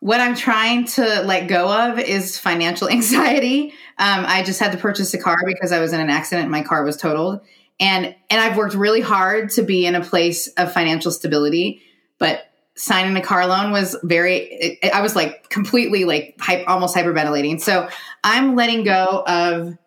[0.00, 3.70] what I'm trying to let go of is financial anxiety.
[3.98, 6.62] Um, I just had to purchase a car because I was in an accident my
[6.62, 7.40] car was totaled.
[7.78, 11.80] And and I've worked really hard to be in a place of financial stability,
[12.18, 12.42] but
[12.76, 17.60] signing a car loan was very I was like completely like hype, almost hyperventilating.
[17.60, 17.88] So
[18.22, 19.78] I'm letting go of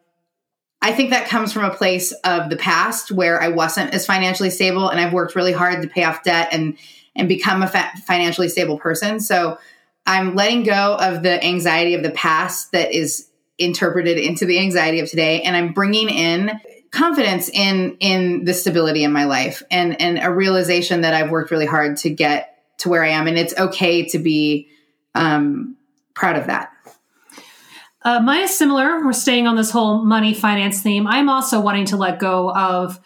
[0.81, 4.49] I think that comes from a place of the past where I wasn't as financially
[4.49, 6.77] stable and I've worked really hard to pay off debt and
[7.15, 9.19] and become a fa- financially stable person.
[9.19, 9.60] So
[10.05, 14.99] I'm letting go of the anxiety of the past that is interpreted into the anxiety
[14.99, 16.51] of today and I'm bringing in
[16.91, 21.51] confidence in in the stability in my life and and a realization that I've worked
[21.51, 24.69] really hard to get to where I am and it's okay to be
[25.15, 25.77] um
[26.13, 26.71] proud of that.
[28.03, 29.03] Uh, mine is similar.
[29.03, 31.07] We're staying on this whole money finance theme.
[31.07, 32.99] I'm also wanting to let go of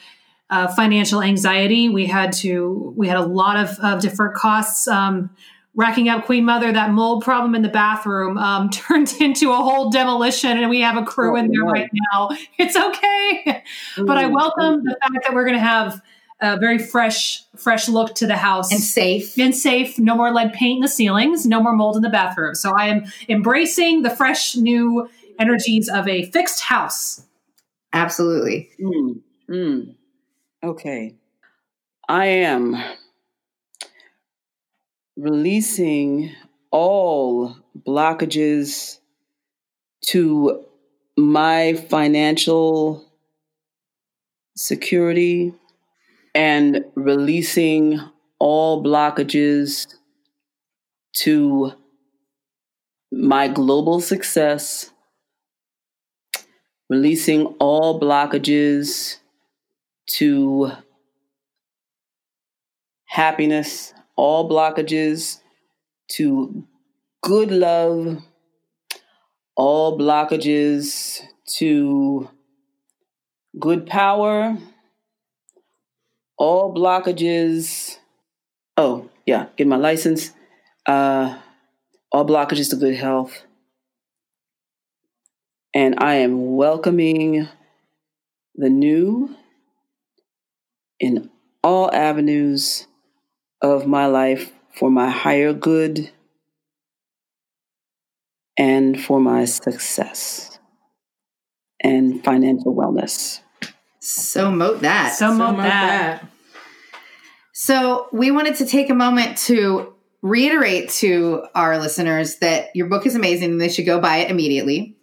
[0.50, 1.88] uh, financial anxiety.
[1.88, 5.30] We had to, we had a lot of, of different costs um,
[5.78, 9.90] racking up Queen Mother, that mold problem in the bathroom um, turned into a whole
[9.90, 12.30] demolition, and we have a crew in there Oh, right now.
[12.58, 13.64] It's okay,
[14.06, 14.34] but I Mm.
[14.36, 16.02] welcome the fact that we're going to have
[16.42, 19.38] a very fresh, fresh look to the house And safe.
[19.40, 19.98] and safe.
[19.98, 21.46] No more lead paint in the ceilings.
[21.48, 22.54] No more mold in the bathroom.
[22.54, 25.10] So I am embracing the fresh new
[25.40, 27.24] energies of a fixed house.
[27.94, 28.70] Absolutely.
[28.80, 29.96] Mm, mm.
[30.64, 31.16] Okay.
[32.10, 32.76] I am
[35.18, 36.32] releasing
[36.72, 37.56] all
[37.88, 39.00] blockages
[40.06, 40.64] to
[41.18, 43.04] my financial
[44.56, 45.54] security
[46.36, 48.00] and releasing
[48.40, 49.88] all blockages
[51.14, 51.72] to
[53.12, 54.92] my global success
[56.90, 59.18] releasing all blockages
[60.06, 60.72] to
[63.06, 65.40] happiness, all blockages
[66.10, 66.66] to
[67.24, 68.22] good love,
[69.56, 71.22] all blockages
[71.58, 72.30] to
[73.58, 74.58] good power,
[76.38, 77.98] all blockages.
[78.76, 80.32] Oh, yeah, get my license.
[80.86, 81.38] Uh,
[82.12, 83.44] all blockages to good health
[85.78, 87.48] and I am welcoming
[88.56, 89.36] the new
[91.00, 91.30] in
[91.64, 92.87] all avenues
[93.62, 96.12] of my life for my higher good
[98.58, 100.60] and for my success
[101.82, 103.42] and financial wellness.
[104.00, 105.14] So mote that.
[105.16, 106.22] So, So mote much that.
[106.22, 106.30] that.
[107.54, 113.06] So, we wanted to take a moment to reiterate to our listeners that your book
[113.08, 114.96] is amazing and they should go buy it immediately.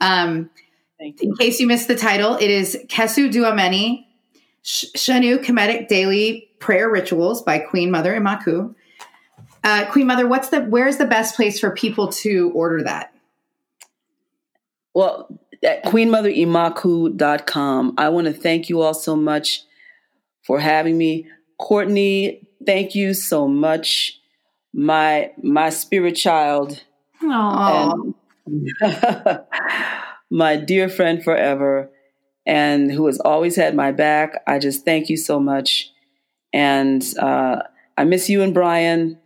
[0.00, 0.50] Um,
[0.98, 4.04] in case you missed the title, it is Kesu Duameni, Sh-
[4.64, 8.74] Shanu Kemetic Daily Prayer Rituals by Queen Mother Imakhu.
[9.64, 13.12] Uh, Queen Mother, what's the where's the best place for people to order that?
[14.94, 15.28] Well,
[15.64, 19.62] at queenmotherimakhu.com, I want to thank you all so much
[20.44, 21.28] for having me.
[21.58, 24.18] Courtney, thank you so much.
[24.72, 26.82] My my spirit child
[27.24, 27.94] Aw.
[27.94, 28.14] Oh,
[30.30, 31.91] my dear friend forever
[32.46, 34.42] and who has always had my back.
[34.46, 35.90] I just thank you so much.
[36.52, 37.62] And uh,
[37.96, 39.18] I miss you and Brian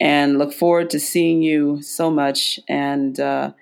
[0.00, 2.58] and look forward to seeing you so much.
[2.68, 3.52] And uh,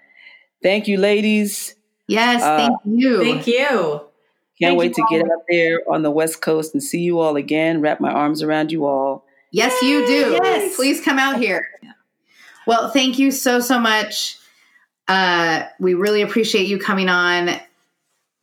[0.62, 1.74] thank you, ladies.
[2.08, 3.24] yes, Uh, thank you.
[3.24, 3.56] Thank you.
[4.60, 5.32] Can't Thank wait you to get all.
[5.32, 8.70] out there on the West Coast and see you all again, wrap my arms around
[8.70, 9.24] you all.
[9.52, 10.38] Yes, you do.
[10.42, 10.76] Yes.
[10.76, 11.66] Please come out here.
[12.66, 14.36] Well, thank you so, so much.
[15.08, 17.50] Uh, we really appreciate you coming on.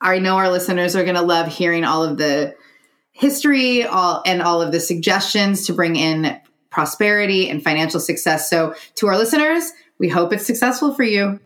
[0.01, 2.55] I know our listeners are going to love hearing all of the
[3.11, 8.49] history all and all of the suggestions to bring in prosperity and financial success.
[8.49, 11.39] So, to our listeners, we hope it's successful for you.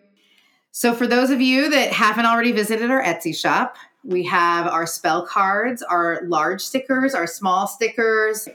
[0.72, 4.86] So, for those of you that haven't already visited our Etsy shop, we have our
[4.86, 8.50] spell cards, our large stickers, our small stickers.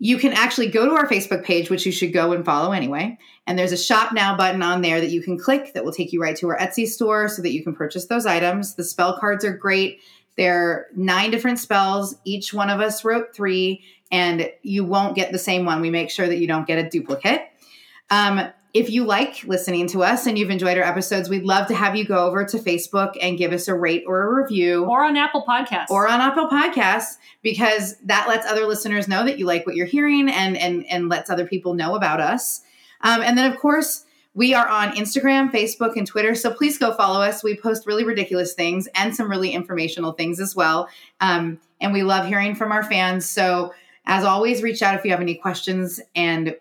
[0.00, 3.18] You can actually go to our Facebook page, which you should go and follow anyway.
[3.46, 6.12] And there's a shop now button on there that you can click that will take
[6.12, 8.74] you right to our Etsy store so that you can purchase those items.
[8.74, 10.00] The spell cards are great.
[10.36, 12.14] They're nine different spells.
[12.24, 15.80] Each one of us wrote three, and you won't get the same one.
[15.80, 17.42] We make sure that you don't get a duplicate.
[18.10, 21.74] Um, if you like listening to us and you've enjoyed our episodes, we'd love to
[21.74, 25.04] have you go over to Facebook and give us a rate or a review Or
[25.04, 25.88] on Apple Podcasts.
[25.90, 29.86] or on Apple Podcasts because that lets other listeners know that you like what you're
[29.86, 32.60] hearing and and and lets other people know about us.
[33.00, 34.04] Um, and then of course
[34.34, 36.34] we are on Instagram, Facebook, and Twitter.
[36.34, 37.42] So please go follow us.
[37.42, 40.88] We post really ridiculous things and some really informational things as well.
[41.20, 43.28] Um, and we love hearing from our fans.
[43.28, 43.72] So
[44.04, 46.00] as always, reach out if you have any questions.
[46.14, 46.54] And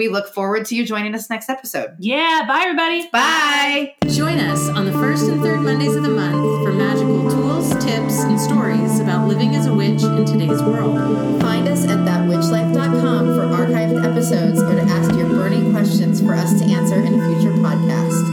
[0.00, 1.94] we look forward to you joining us next episode.
[1.98, 2.46] Yeah.
[2.48, 3.10] Bye, everybody.
[3.10, 3.96] Bye.
[4.08, 8.20] Join us on the first and third Mondays of the month for magical tools, tips,
[8.20, 10.96] and stories about living as a witch in today's world.
[11.42, 16.58] Find us at thatwitchlife.com for archived episodes or to ask your burning questions for us
[16.58, 18.24] to answer in a future podcast.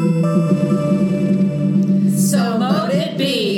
[2.18, 3.57] So, so mote it be.